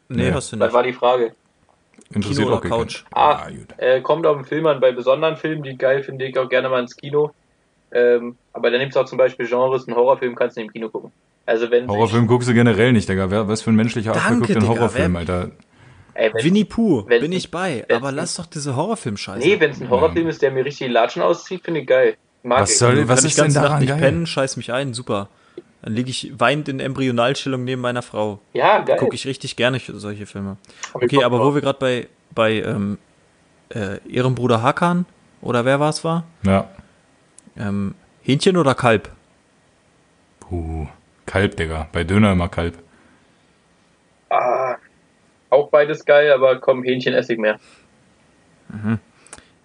[0.09, 0.32] Nee, Nee.
[0.32, 0.74] hast du Was nicht.
[0.74, 1.32] war die Frage?
[2.14, 2.80] Interessiert Kino auch oder keinen.
[2.80, 3.04] Couch?
[3.12, 3.66] Ah, gut.
[3.78, 4.80] äh, kommt auf den Film an.
[4.80, 7.32] Bei besonderen Filmen, die ich geil finde, ich auch gerne mal ins Kino.
[7.92, 10.88] Ähm, aber dann nimmst du auch zum Beispiel Genres, einen Horrorfilm kannst du im Kino
[10.88, 11.12] gucken.
[11.46, 13.30] Also wenn Horrorfilm guckst du generell nicht, Digga.
[13.30, 14.66] Wer, was für ein menschlicher Affe guckt den.
[14.66, 15.50] Horrorfilm, Wer- Alter?
[16.14, 17.84] ey, wenn, Winnie Pooh, bin ich bei.
[17.92, 19.46] Aber lass doch diese Horrorfilm-Scheiße.
[19.46, 22.16] nee, wenn es ein Horrorfilm ist, der mir richtig die Latschen auszieht, finde ich geil.
[22.42, 22.78] Mag Was ich.
[22.78, 23.98] soll- Kann was ich ist denn Nacht daran nicht geil?
[24.00, 25.28] pennen, scheiß mich ein, super.
[25.82, 28.40] Dann liege ich weinend in Embryonalstellung neben meiner Frau.
[28.52, 28.96] Ja, geil.
[28.96, 30.57] Gucke ich richtig gerne solche Filme.
[30.92, 31.52] Hab Okay, aber drauf.
[31.52, 32.98] wo wir gerade bei, bei ähm,
[33.68, 35.07] äh, ihrem Bruder Hakan
[35.40, 36.24] oder wer war es war?
[36.42, 36.68] Ja.
[37.57, 39.11] Ähm, Hähnchen oder Kalb?
[40.40, 40.88] Puh.
[41.24, 41.88] Kalb, Digga.
[41.92, 42.74] Bei Döner immer Kalb.
[44.28, 44.76] Ah,
[45.50, 47.59] auch beides geil, aber komm, Hähnchen esse ich mehr.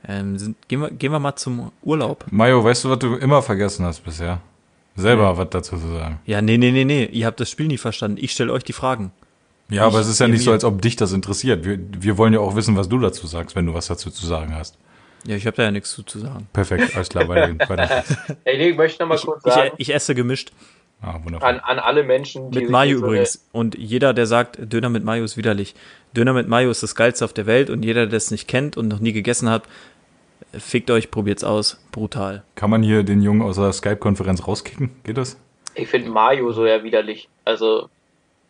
[0.07, 2.25] Ähm, sind, gehen, wir, gehen wir mal zum Urlaub.
[2.31, 4.39] Mayo, weißt du, was du immer vergessen hast bisher?
[4.95, 6.19] Selber was dazu zu sagen.
[6.25, 7.05] Ja, nee, nee, nee, nee.
[7.05, 8.17] Ihr habt das Spiel nie verstanden.
[8.19, 9.11] Ich stelle euch die Fragen.
[9.69, 11.63] Ja, aber Ich- es ist ja nicht so, als ob dich das interessiert.
[11.65, 14.25] Wir, wir wollen ja auch wissen, was du dazu sagst, wenn du was dazu zu
[14.25, 14.77] sagen hast.
[15.25, 16.47] Ja, ich habe da ja nichts zu, zu sagen.
[16.51, 17.57] Perfekt, alles klar, weiter.
[17.69, 18.03] weiter.
[18.43, 20.51] Ey, nee, ich möchte noch mal Ich, kurz ich, sagen, ich esse gemischt.
[21.03, 21.47] Ah, wundervoll.
[21.49, 23.47] an, an alle Menschen, die Mit Mayo übrigens.
[23.51, 25.73] Und jeder, der sagt, Döner mit Mayo ist widerlich.
[26.15, 28.77] Döner mit Mayo ist das Geilste auf der Welt und jeder, der es nicht kennt
[28.77, 29.63] und noch nie gegessen hat,
[30.57, 31.83] fickt euch, probiert's aus.
[31.91, 32.43] Brutal.
[32.55, 34.91] Kann man hier den Jungen aus der Skype-Konferenz rauskicken?
[35.03, 35.37] Geht das?
[35.75, 37.29] Ich finde Mayo so ja widerlich.
[37.45, 37.89] Also,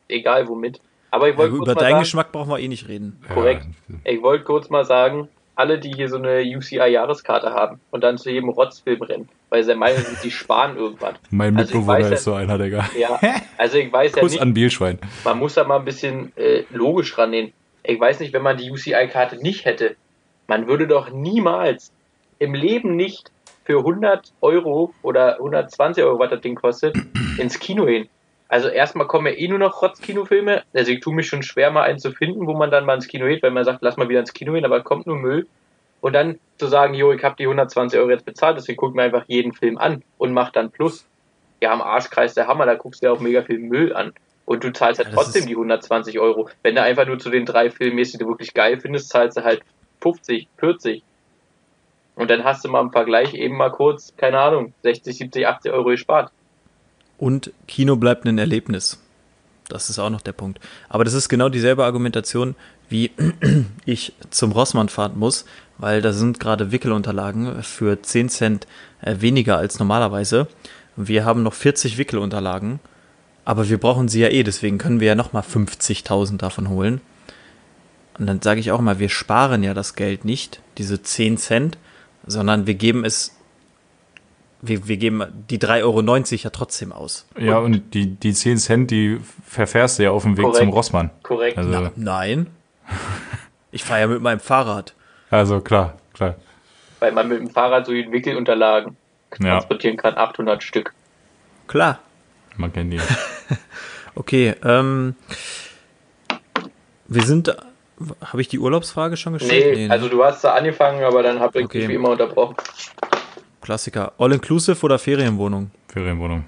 [0.07, 0.79] egal womit.
[1.11, 3.19] Aber ich Ja, wollte über kurz mal deinen sagen, Geschmack brauchen wir eh nicht reden.
[3.33, 3.65] Korrekt.
[4.05, 8.31] ich wollte kurz mal sagen, alle, die hier so eine UCI-Jahreskarte haben und dann zu
[8.31, 11.15] jedem Rotzfilm rennen, weil sie meinen, die sparen irgendwas.
[11.29, 12.89] Mein Also Mitbewohner ja- ist so einer, Digga.
[12.97, 13.19] Ja,
[13.57, 14.97] also ich weiß ja Kuss nicht, an Bielschwein.
[15.25, 17.51] man muss da mal ein bisschen äh, logisch rangehen.
[17.83, 19.95] Ich weiß nicht, wenn man die UCI-Karte nicht hätte,
[20.47, 21.91] man würde doch niemals
[22.39, 23.31] im Leben nicht
[23.63, 26.97] für 100 Euro oder 120 Euro, was das Ding kostet,
[27.37, 28.09] ins Kino gehen.
[28.47, 30.63] Also erstmal kommen ja eh nur noch Rotz-Kinofilme.
[30.73, 33.07] Also ich tue mich schon schwer, mal einen zu finden, wo man dann mal ins
[33.07, 35.47] Kino geht, weil man sagt, lass mal wieder ins Kino gehen, aber kommt nur Müll.
[36.01, 39.03] Und dann zu sagen, jo, ich habe die 120 Euro jetzt bezahlt, deswegen guck mir
[39.03, 41.05] einfach jeden Film an und mach dann Plus.
[41.61, 44.13] Ja, am Arschkreis der Hammer, da guckst du ja auch mega viel Müll an.
[44.45, 46.49] Und du zahlst ja, Ja, trotzdem die 120 Euro.
[46.61, 49.37] Wenn du einfach nur zu den drei Filmen gehst, die du wirklich geil findest, zahlst
[49.37, 49.61] du halt
[50.01, 51.03] 50, 40.
[52.15, 55.71] Und dann hast du mal im Vergleich eben mal kurz, keine Ahnung, 60, 70, 80
[55.71, 56.31] Euro gespart.
[57.17, 58.99] Und Kino bleibt ein Erlebnis.
[59.69, 60.59] Das ist auch noch der Punkt.
[60.89, 62.55] Aber das ist genau dieselbe Argumentation,
[62.89, 63.11] wie
[63.85, 65.45] ich zum Rossmann fahren muss,
[65.77, 68.67] weil da sind gerade Wickelunterlagen für 10 Cent
[69.01, 70.47] äh, weniger als normalerweise.
[70.95, 72.79] Wir haben noch 40 Wickelunterlagen,
[73.45, 77.01] aber wir brauchen sie ja eh, deswegen können wir ja nochmal 50.000 davon holen.
[78.19, 81.77] Und dann sage ich auch mal, wir sparen ja das Geld nicht, diese 10 Cent,
[82.27, 83.35] sondern wir geben es,
[84.61, 86.01] wir, wir geben die 3,90 Euro
[86.43, 87.25] ja trotzdem aus.
[87.37, 90.59] Ja, und die, die 10 Cent, die verfährst du ja auf dem Weg Korrekt.
[90.59, 91.09] zum Rossmann.
[91.23, 91.57] Korrekt.
[91.57, 92.47] Also, Na, nein.
[93.73, 94.93] Ich fahre ja mit meinem Fahrrad.
[95.29, 96.35] also klar, klar.
[96.99, 98.97] Weil man mit dem Fahrrad so die Wickelunterlagen
[99.39, 100.93] Ja, transportieren kann, 800 Stück.
[101.67, 101.99] Klar.
[102.57, 102.99] man kennt die.
[104.13, 105.15] Okay, ähm,
[107.07, 107.55] wir sind,
[108.23, 109.75] habe ich die Urlaubsfrage schon gestellt?
[109.77, 109.93] Nee, ne?
[109.93, 111.79] also du hast da angefangen, aber dann hab ich Okay.
[111.79, 112.55] dich wie immer unterbrochen.
[113.61, 114.13] Klassiker.
[114.17, 115.71] All-inclusive oder Ferienwohnung?
[115.87, 116.45] Ferienwohnung.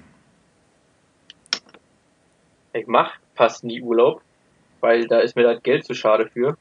[2.73, 4.21] Ich mach fast nie Urlaub,
[4.81, 6.57] weil da ist mir das Geld zu schade für.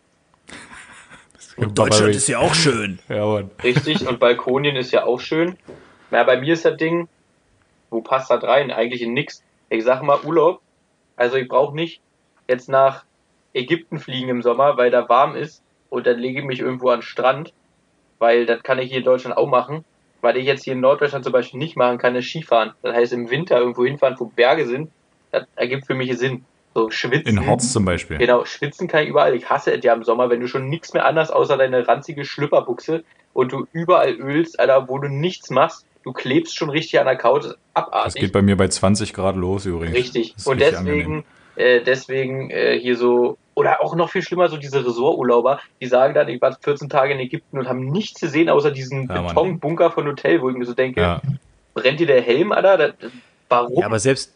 [1.56, 2.98] Und Deutschland ist ja auch schön.
[3.08, 3.50] Ja, Mann.
[3.62, 5.56] Richtig, und Balkonien ist ja auch schön.
[6.10, 7.08] Na, bei mir ist das Ding,
[7.90, 8.70] wo passt das rein?
[8.70, 9.42] Eigentlich in nix.
[9.68, 10.60] Ich sag mal Urlaub.
[11.16, 12.00] Also ich brauche nicht
[12.48, 13.04] jetzt nach
[13.54, 16.98] Ägypten fliegen im Sommer, weil da warm ist und dann lege ich mich irgendwo an
[17.00, 17.52] den Strand,
[18.18, 19.84] weil das kann ich hier in Deutschland auch machen.
[20.20, 22.72] Weil ich jetzt hier in Norddeutschland zum Beispiel nicht machen kann, ist Skifahren.
[22.82, 24.88] Das heißt, im Winter irgendwo hinfahren, wo Berge sind,
[25.32, 26.44] das ergibt für mich Sinn.
[26.74, 27.36] So schwitzen.
[27.38, 28.18] In Horz zum Beispiel.
[28.18, 29.34] Genau, schwitzen kann ich überall.
[29.34, 32.24] Ich hasse es ja im Sommer, wenn du schon nichts mehr anders außer deine ranzige
[32.24, 35.84] Schlüpperbuchse und du überall ölst, Alter, wo du nichts machst.
[36.04, 38.20] du klebst schon richtig an der Couch, Das abartig.
[38.22, 39.96] geht bei mir bei 20 Grad los übrigens.
[39.96, 40.34] Richtig.
[40.34, 41.24] Das Und richtig deswegen,
[41.56, 46.14] äh, deswegen äh, hier so, oder auch noch viel schlimmer, so diese Ressorturlauber, die sagen
[46.14, 49.22] dann, ich war 14 Tage in Ägypten und haben nichts gesehen, außer diesen Ja.
[49.22, 51.20] Betonbunker von Hotel, wo ich mir so denke, Ja.
[51.74, 52.78] brennt dir der Helm, Alter?
[52.78, 53.12] Das,
[53.48, 53.78] warum?
[53.78, 54.34] Ja, aber selbst,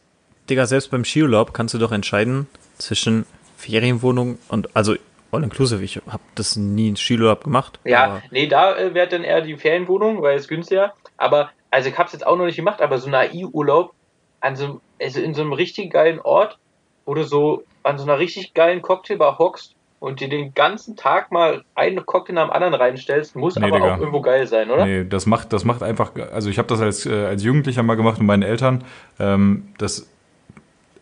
[0.50, 2.46] Digga, selbst beim Skiurlaub kannst du doch entscheiden
[2.78, 3.24] zwischen
[3.56, 4.94] Ferienwohnung und, also
[5.32, 5.82] all-inclusive.
[5.82, 7.80] Ich habe das nie in Skiurlaub gemacht.
[7.84, 10.94] Ja, nee, da äh, wäre dann eher die Ferienwohnung, weil es günstiger.
[11.16, 13.92] Aber, also ich hab's jetzt auch noch nicht gemacht, aber so ein AI-Urlaub
[14.40, 16.58] an so, einem- also in so einem richtig geilen Ort,
[17.06, 21.32] wo du so an so einer richtig geilen Cocktailbar hockst und dir den ganzen Tag
[21.32, 23.94] mal einen Cocktail nach dem anderen reinstellst, muss Nee, aber Digga.
[23.94, 24.84] auch irgendwo geil sein, oder?
[24.84, 27.94] Nee, das macht, das macht einfach, also ich habe das als, äh, als Jugendlicher mal
[27.94, 28.84] gemacht mit meinen Eltern.
[29.18, 30.10] Ähm, das,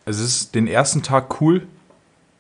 [0.04, 1.66] es ist den ersten Tag cool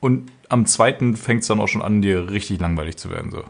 [0.00, 3.30] und am zweiten fängt es dann auch schon an, dir richtig langweilig zu werden.
[3.30, 3.42] So.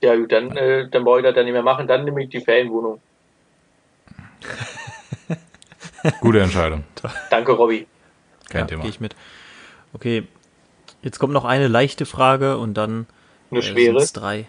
[0.00, 2.30] Ja, gut, dann, äh, dann brauche ich das dann nicht mehr machen, dann nehme ich
[2.30, 3.00] die Ferienwohnung.
[6.20, 6.84] Gute Entscheidung.
[7.30, 7.86] Danke, Robby.
[8.48, 8.82] Kein ja, Thema.
[8.82, 9.14] Gehe ich mit.
[9.92, 10.26] Okay,
[11.02, 13.06] jetzt kommt noch eine leichte Frage und dann
[13.50, 13.98] Eine äh, schwere.
[13.98, 14.46] sind's drei,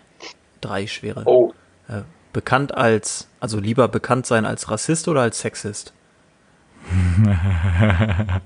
[0.62, 1.24] drei schwere.
[1.26, 1.54] Oh,
[1.88, 2.02] Äh,
[2.34, 5.93] bekannt als, also lieber bekannt sein als Rassist oder als Sexist?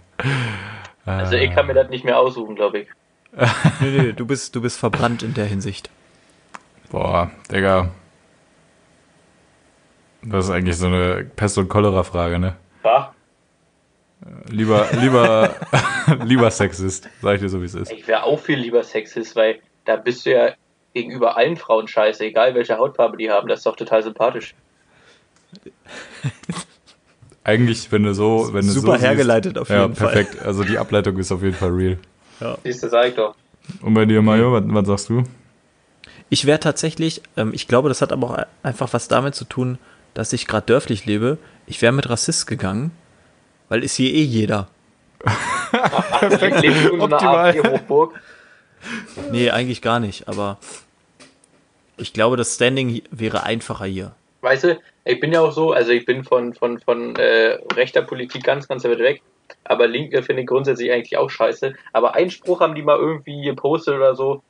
[1.06, 2.88] also ich kann mir das nicht mehr aussuchen, glaube ich.
[3.80, 5.89] nee, nee, du bist, du bist verbrannt in der Hinsicht.
[6.89, 7.89] Boah, Digga.
[10.24, 12.56] Das ist eigentlich so eine Pest- und Cholera-Frage, ne?
[12.84, 13.14] Ja,
[14.49, 15.55] Lieber, lieber,
[16.26, 17.91] lieber Sexist, sag ich dir so, wie es ist.
[17.91, 20.53] ich wäre auch viel lieber Sexist, weil da bist du ja
[20.93, 24.55] gegenüber allen Frauen scheiße, egal welche Hautfarbe die haben, das ist doch total sympathisch.
[27.43, 30.11] Eigentlich, wenn du so, wenn du Super so hergeleitet siehst, auf ja, jeden Fall.
[30.11, 30.45] perfekt.
[30.45, 31.97] Also die Ableitung ist auf jeden Fall real.
[32.63, 33.36] Siehst du, sag ich doch.
[33.82, 35.24] Und bei dir, Mario, was, was sagst du?
[36.30, 39.78] Ich wäre tatsächlich, ähm, ich glaube, das hat aber auch einfach was damit zu tun,
[40.13, 41.38] dass ich gerade dörflich lebe.
[41.65, 42.91] Ich wäre mit Rassist gegangen,
[43.70, 44.67] weil ist hier eh jeder.
[46.99, 47.55] Optimal.
[49.32, 50.57] Nee, eigentlich gar nicht, aber
[51.97, 54.13] ich glaube, das Standing wäre einfacher hier.
[54.41, 58.01] Weißt du, ich bin ja auch so, also ich bin von, von, von äh, rechter
[58.01, 59.22] Politik ganz, ganz weit weg.
[59.65, 61.74] Aber Linke finde ich grundsätzlich eigentlich auch scheiße.
[61.91, 64.41] Aber einen Spruch haben die mal irgendwie gepostet oder so,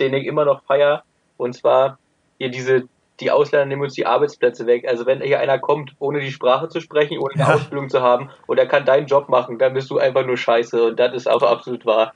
[0.00, 1.04] den ich immer noch feier.
[1.36, 1.98] Und zwar
[2.38, 2.88] hier diese,
[3.20, 4.86] die Ausländer nehmen uns die Arbeitsplätze weg.
[4.88, 7.54] Also wenn hier einer kommt, ohne die Sprache zu sprechen, ohne eine Ja.
[7.54, 10.82] Ausbildung zu haben und er kann deinen Job machen, dann bist du einfach nur scheiße.
[10.88, 12.14] Und das ist aber absolut wahr.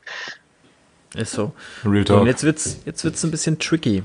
[1.15, 1.53] Ist so.
[1.85, 2.27] Real So, und Talk.
[2.27, 4.03] jetzt wird's, jetzt wird's ein bisschen tricky.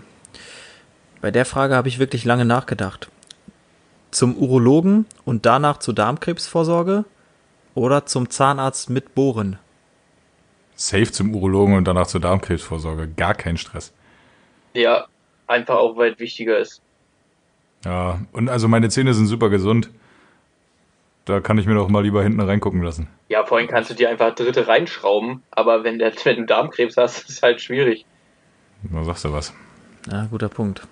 [1.22, 3.10] Bei der Frage habe ich wirklich lange nachgedacht.
[4.12, 7.06] Zum Urologen und danach zur Darmkrebsvorsorge
[7.76, 9.60] oder zum Zahnarzt mit Bohren?
[10.76, 13.08] Safe zum Urologen und danach zur Darmkrebsvorsorge.
[13.08, 13.94] Gar kein Stress.
[14.74, 15.08] Ja,
[15.48, 16.82] einfach auch weit wichtiger ist.
[17.86, 19.90] Ja, und also meine Zähne sind super gesund.
[21.26, 23.10] Da kann ich mir doch mal lieber hinten reingucken lassen.
[23.28, 27.20] Ja, vorhin kannst du dir einfach Dritte reinschrauben, aber wenn, der, wenn du Darmkrebs hast,
[27.20, 28.06] ist es halt schwierig.
[28.84, 29.54] Da sagst du was.
[30.10, 30.88] Ja, guter Punkt.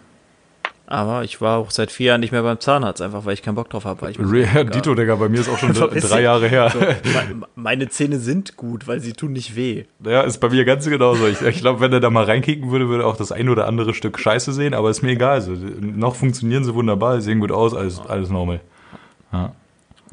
[0.88, 3.56] Aber ich war auch seit vier Jahren nicht mehr beim Zahnarzt, einfach weil ich keinen
[3.56, 4.08] Bock drauf habe.
[4.10, 4.66] egal.
[4.66, 6.70] Dito, Digga, bei mir ist auch schon drei Jahre her.
[6.72, 9.86] So, me- meine Zähne sind gut, weil sie tun nicht weh.
[10.06, 11.28] Ja, ist bei mir ganz genauso.
[11.28, 13.68] Ich, ich glaube, wenn er da mal reinkicken würde, würde er auch das ein oder
[13.68, 15.34] andere Stück Scheiße sehen, aber ist mir egal.
[15.36, 18.60] Also, noch funktionieren sie wunderbar, sehen gut aus, alles, alles normal.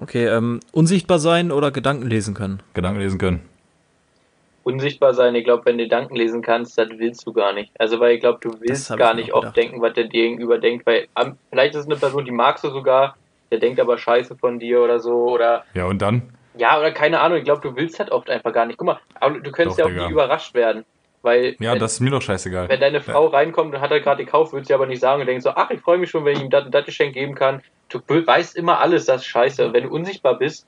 [0.00, 2.60] Okay, ähm, unsichtbar sein oder Gedanken lesen können?
[2.74, 3.40] Gedanken lesen können.
[4.64, 7.72] Unsichtbar sein, ich glaube, wenn du Gedanken lesen kannst, das willst du gar nicht.
[7.78, 10.86] Also, weil ich glaube, du willst gar nicht oft denken, was der dir gegenüber denkt,
[10.86, 13.16] weil am, vielleicht ist es eine Person, die magst du sogar,
[13.50, 16.32] der denkt aber scheiße von dir oder so, oder Ja, und dann?
[16.56, 18.76] ja, oder keine Ahnung, ich glaube, du willst halt oft einfach gar nicht.
[18.78, 20.06] Guck mal, aber du könntest Doch, ja auch Digga.
[20.06, 20.84] nie überrascht werden,
[21.22, 22.68] weil Ja, wenn, das ist mir doch scheißegal.
[22.68, 25.26] wenn deine Frau reinkommt und hat er gerade gekauft, würdest du aber nicht sagen und
[25.26, 27.34] denkst so, ach, ich freue mich schon, wenn ich ihm das und das Geschenk geben
[27.34, 27.62] kann.
[27.88, 29.66] Du weißt immer alles, das ist scheiße.
[29.66, 30.66] Und wenn du unsichtbar bist,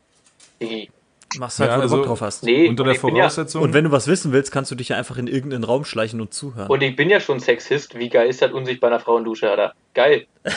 [0.60, 0.90] Digi,
[1.38, 2.44] Machst halt, Ja, wo also- du Bock drauf hast.
[2.44, 3.62] nee, Unter und der bin ja, Voraussetzung.
[3.62, 6.20] Und wenn du was wissen willst, kannst du dich ja einfach in irgendeinen Raum schleichen
[6.20, 6.68] und zuhören.
[6.68, 7.98] Und ich bin ja schon Sexist.
[7.98, 9.74] Wie geil ist das unsichtbar in einer Frauendusche, Alter?
[9.94, 10.26] Geil.
[10.44, 10.50] oh,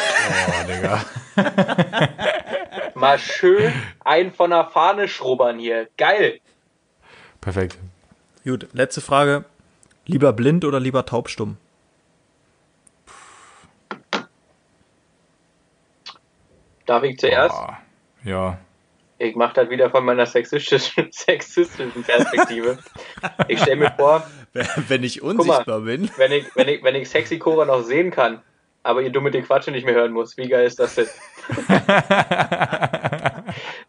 [0.68, 1.06] Digga.
[2.96, 3.72] Mal schön
[4.04, 5.88] einen von der Fahne schrubbern hier.
[5.98, 6.40] Geil.
[7.42, 7.78] Perfekt.
[8.44, 9.46] Gut, letzte Frage.
[10.06, 11.58] Lieber blind oder lieber taubstumm?
[16.86, 17.56] Darf ich zuerst?
[17.56, 17.78] Boah.
[18.24, 18.58] Ja.
[19.20, 22.78] Ich mache das wieder von meiner sexistischen, sexistischen Perspektive.
[23.48, 24.26] Ich stelle mir vor,
[24.88, 25.30] Wenn ich mal.
[25.32, 26.10] unsichtbar bin.
[26.18, 28.42] wenn ich, wenn ich, wenn ich sexy Cora noch sehen kann,
[28.84, 30.38] aber ihr dumme die Quatsche nicht mehr hören muss.
[30.38, 31.08] Wie geil ist das denn?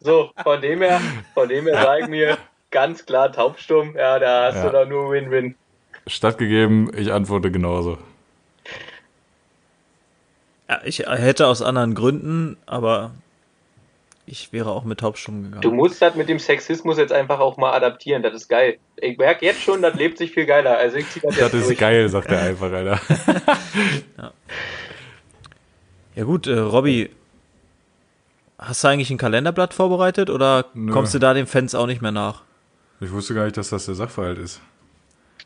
[0.01, 1.01] so, von dem her,
[1.35, 2.39] von dem her sage ich mir
[2.71, 3.95] ganz klar taubstumm.
[3.97, 4.65] Ja, da hast Ja.
[4.67, 5.55] du doch nur Win-Win.
[6.07, 7.99] Stattgegeben, ich antworte genauso.
[10.69, 13.13] Ja, ich hätte aus anderen Gründen, aber
[14.29, 15.63] ich wäre auch mit Taubstumm gegangen.
[15.63, 18.23] Du musst das mit dem Sexismus jetzt einfach auch mal adaptieren.
[18.23, 18.79] Das ist geil.
[18.97, 20.77] Ich merke jetzt schon, das lebt sich viel geiler.
[20.77, 21.79] Also ich zieh das, Das jetzt ist durch.
[21.79, 23.01] geil, sagt er einfach, Alter.
[26.15, 27.11] Ja gut, äh, Robby,
[28.59, 30.93] hast du eigentlich ein Kalenderblatt vorbereitet oder Nö.
[30.93, 32.43] kommst du da den Fans auch nicht mehr nach?
[33.01, 34.61] Ich wusste gar nicht, dass das der Sachverhalt ist.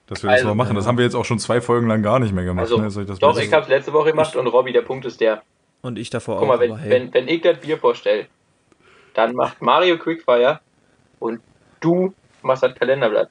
[0.07, 0.74] Dass wir das Also, mal machen.
[0.74, 2.62] Das haben wir jetzt auch schon zwei Folgen lang gar nicht mehr gemacht.
[2.64, 2.87] Also, ne?
[2.89, 5.43] Ich das doch, ich habe es letzte Woche gemacht und Robby, der Punkt ist der.
[5.83, 6.49] Und ich davor Guck auch.
[6.49, 6.91] mal, wenn, aber hey.
[6.91, 8.26] wenn, wenn ich das Bier vorstelle,
[9.14, 10.60] dann macht Mario Quickfire
[11.18, 11.40] und
[11.80, 13.28] du machst das Kalenderblatt.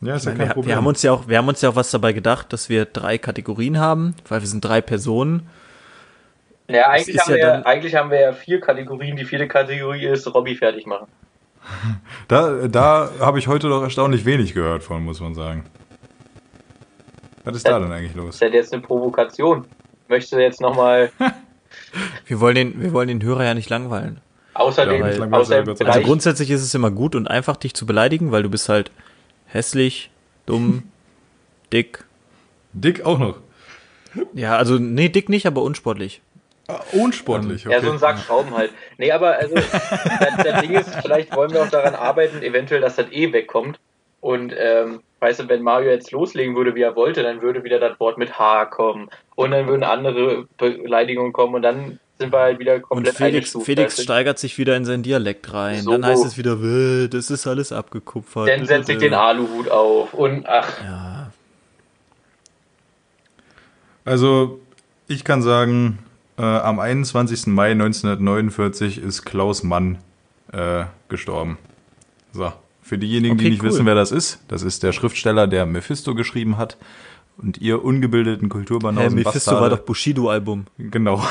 [0.00, 0.68] ja, ist ja kein wir, Problem.
[0.68, 2.84] wir, haben uns ja auch, wir haben uns ja auch was dabei gedacht, dass wir
[2.84, 5.48] drei Kategorien haben, weil wir sind drei Personen.
[6.68, 9.16] Ja, eigentlich, haben ja wir, ja, dann- eigentlich haben wir ja vier Kategorien.
[9.16, 11.08] Die vierte Kategorie ist Robby fertig machen.
[12.28, 15.64] Da, da habe ich heute doch erstaunlich wenig gehört von, muss man sagen.
[17.44, 18.34] Was ist da denn eigentlich los?
[18.34, 19.66] Ist das jetzt eine Provokation?
[20.08, 21.10] Möchtest du jetzt nochmal
[22.26, 24.20] Wir wollen den, wir wollen den Hörer ja nicht langweilen.
[24.60, 25.80] Außerdem, Ja, sei Dank.
[25.80, 28.90] Also grundsätzlich ist es immer gut und einfach, dich zu beleidigen, weil du bist halt
[29.46, 30.10] hässlich,
[30.46, 30.84] dumm,
[31.72, 32.04] dick.
[32.72, 33.36] Dick auch noch.
[34.32, 36.20] Ja, also nee, dick nicht, aber unsportlich.
[36.68, 37.74] Ah, unsportlich, okay.
[37.74, 38.70] Ja, so ein Sack Schrauben halt.
[38.96, 42.96] Nee, aber also, das, das Ding ist, vielleicht wollen wir auch daran arbeiten, eventuell, dass
[42.96, 43.80] das eh wegkommt.
[44.20, 47.80] Und, ähm, weißt du, wenn Mario jetzt loslegen würde, wie er wollte, dann würde wieder
[47.80, 49.08] das Wort mit H kommen.
[49.34, 53.34] Und dann würden andere Beleidigungen kommen und dann sind wir halt wieder Und komplett Felix,
[53.34, 54.02] eingestuft, Felix du?
[54.02, 55.82] steigert sich wieder in sein Dialekt rein.
[55.82, 55.90] So.
[55.92, 58.48] Dann heißt es wieder, "Äh, das ist alles abgekupfert.
[58.48, 61.32] Dann setze ich den Aluhut auf und ach, Ja,
[64.04, 64.60] Also,
[65.08, 65.98] ich kann sagen,
[66.38, 67.46] äh, am 21.
[67.52, 69.98] Mai 1949 ist Klaus Mann
[70.52, 71.58] äh, gestorben.
[72.32, 72.52] So,
[72.82, 73.68] für diejenigen, die Okay, nicht cool.
[73.70, 76.76] wissen, wer das ist, das ist der Schriftsteller, der Mephisto geschrieben hat.
[77.36, 80.66] Und ihr ungebildeten Kulturbanausen Mephisto war doch Bushido-Album.
[80.78, 81.22] Genau.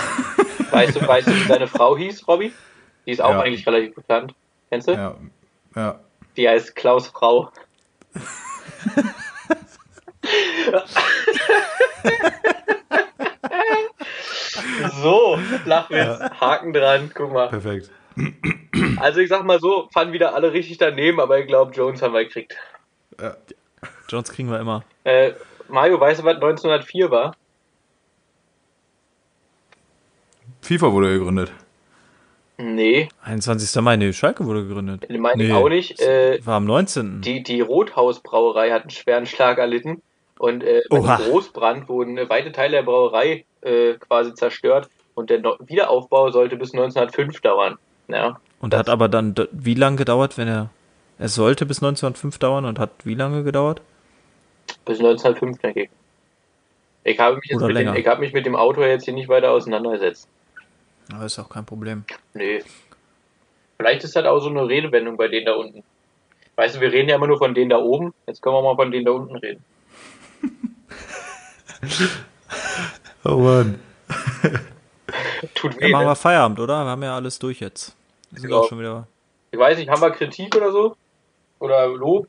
[0.72, 2.54] Weißt du, weißt du, wie seine Frau hieß, Robby?
[3.06, 3.42] Die ist auch Ja.
[3.42, 4.34] eigentlich relativ bekannt.
[4.70, 4.92] Kennst du?
[4.94, 5.16] Ja,
[5.76, 6.00] ja.
[6.38, 7.52] Die heißt Klaus Frau.
[15.02, 17.48] so, Flachwitz, Haken dran, guck mal.
[17.50, 17.90] perfekt.
[19.00, 22.14] Also ich sag mal so, fanden wieder alle richtig daneben, aber ich glaube, Jones haben
[22.14, 22.56] wir gekriegt.
[24.10, 24.84] Jones kriegen wir immer.
[25.04, 25.32] Äh,
[25.70, 27.36] Mario, weißt du, was 1904 war?
[30.62, 31.52] FIFA wurde gegründet.
[32.58, 33.82] Nee, 21.
[33.82, 35.06] Mai, nee, Schalke wurde gegründet.
[35.18, 36.00] meine ich auch nicht.
[36.02, 37.22] Äh, War am 19.
[37.22, 40.02] die, die Rothaus-Brauerei hat einen schweren Schlag erlitten
[40.38, 41.18] und äh, bei Oha.
[41.18, 46.32] dem Großbrand wurden äh, weite Teile der Brauerei äh, quasi zerstört und der No- Wiederaufbau
[46.32, 47.78] sollte bis 1905 dauern.
[48.10, 50.70] Ja, und hat aber dann wie lange gedauert, wenn er.
[51.18, 53.82] Es sollte bis 1905 dauern und hat wie lange gedauert?
[54.86, 55.90] bis 1905, denke ich.
[57.06, 57.96] Ich habe mich, jetzt mit dem, länger.
[57.98, 60.28] ich habe mich mit dem Autor jetzt hier nicht weiter auseinandergesetzt.
[61.14, 62.04] Aber ist auch kein Problem.
[62.34, 62.64] Nee.
[63.78, 65.84] Vielleicht ist das auch so eine Redewendung bei denen da unten.
[66.56, 68.14] Weißt du, wir reden ja immer nur von denen da oben.
[68.28, 69.64] Jetzt können wir mal von denen da unten reden.
[73.26, 73.80] Oh Mann.
[75.56, 75.90] Tut Ja, weh.
[75.92, 76.10] machen ne?
[76.12, 76.84] wir Feierabend, oder?
[76.86, 77.94] Wir haben ja alles durch jetzt.
[78.32, 78.58] Wir sind Ja.
[78.58, 79.08] auch schon wieder.
[79.52, 80.96] Ich weiß nicht, haben wir Kritik oder so?
[81.60, 82.28] Oder Lob?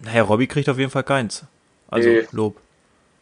[0.00, 1.44] Naja, Robby kriegt auf jeden Fall keins.
[1.90, 2.26] Also Nee.
[2.32, 2.56] Lob.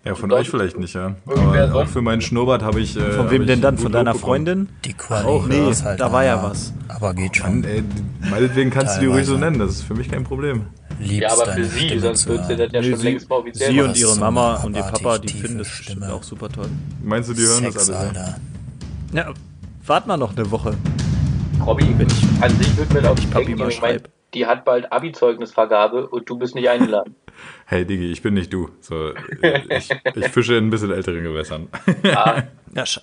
[0.06, 1.16] Ja, von euch vielleicht nicht, ja.
[1.26, 2.96] Aber auch für meinen Schnurrbart habe ich.
[2.96, 3.76] Äh, Von wem ich denn dann?
[3.76, 4.14] Von deiner.
[4.14, 4.68] Freundin?
[4.84, 6.72] Die Quali Auch nee, ist halt da war ja was.
[6.88, 7.64] Aber geht Mann, schon.
[7.64, 7.82] ey,
[8.30, 10.66] meinetwegen kannst du die ruhig so nennen, das ist für mich kein Problem.
[11.00, 13.28] Liebst Ja, aber für sie, Stimme sonst wird sie das ja Nee, schon sie, längst
[13.28, 16.00] mal offiziell sie und ihre Mama und ihr Papa, die finden das Stimme.
[16.00, 16.68] bestimmt auch super toll.
[17.02, 18.14] Meinst du, die hören das Sex, alles?
[18.14, 18.22] ja?
[18.22, 18.36] Alter.
[19.12, 19.34] Ja,
[19.86, 20.74] wart mal noch eine Woche.
[21.66, 21.84] Robby,
[22.40, 24.08] an sich wird mir auch ich Papi mal ich mein, schreib.
[24.34, 27.14] die hat bald Abi-Zeugnisvergabe und du bist nicht eingeladen.
[27.66, 28.70] Hey Digi, ich bin nicht du.
[28.80, 29.12] So,
[29.70, 31.68] ich, ich fische in ein bisschen älteren Gewässern.
[32.14, 32.42] ah,
[32.74, 33.00] Ja, scha-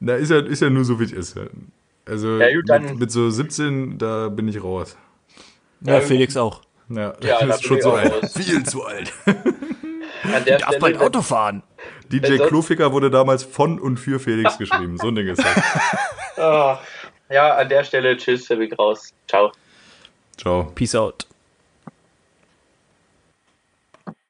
[0.00, 1.36] Na, ist ja, ist ja nur so, wie es ist.
[2.04, 4.96] Also Ja, gut, dann- mit, mit so 17, da bin ich raus.
[5.80, 6.62] ja, Felix auch.
[6.88, 8.12] Ja, Ja, da das ist schon zu alt.
[8.12, 8.32] raus.
[8.36, 9.12] Viel zu alt.
[9.26, 11.62] an der Darf bald Auto fahren.
[12.12, 14.96] DJ Kloficker wurde damals von und für Felix geschrieben.
[14.98, 15.56] So ein Ding ist das.
[16.38, 16.78] Ah,
[17.30, 19.14] ja, an der Stelle, tschüss, ich raus.
[19.26, 19.52] Ciao.
[20.36, 20.70] Ciao.
[20.74, 21.25] Peace out.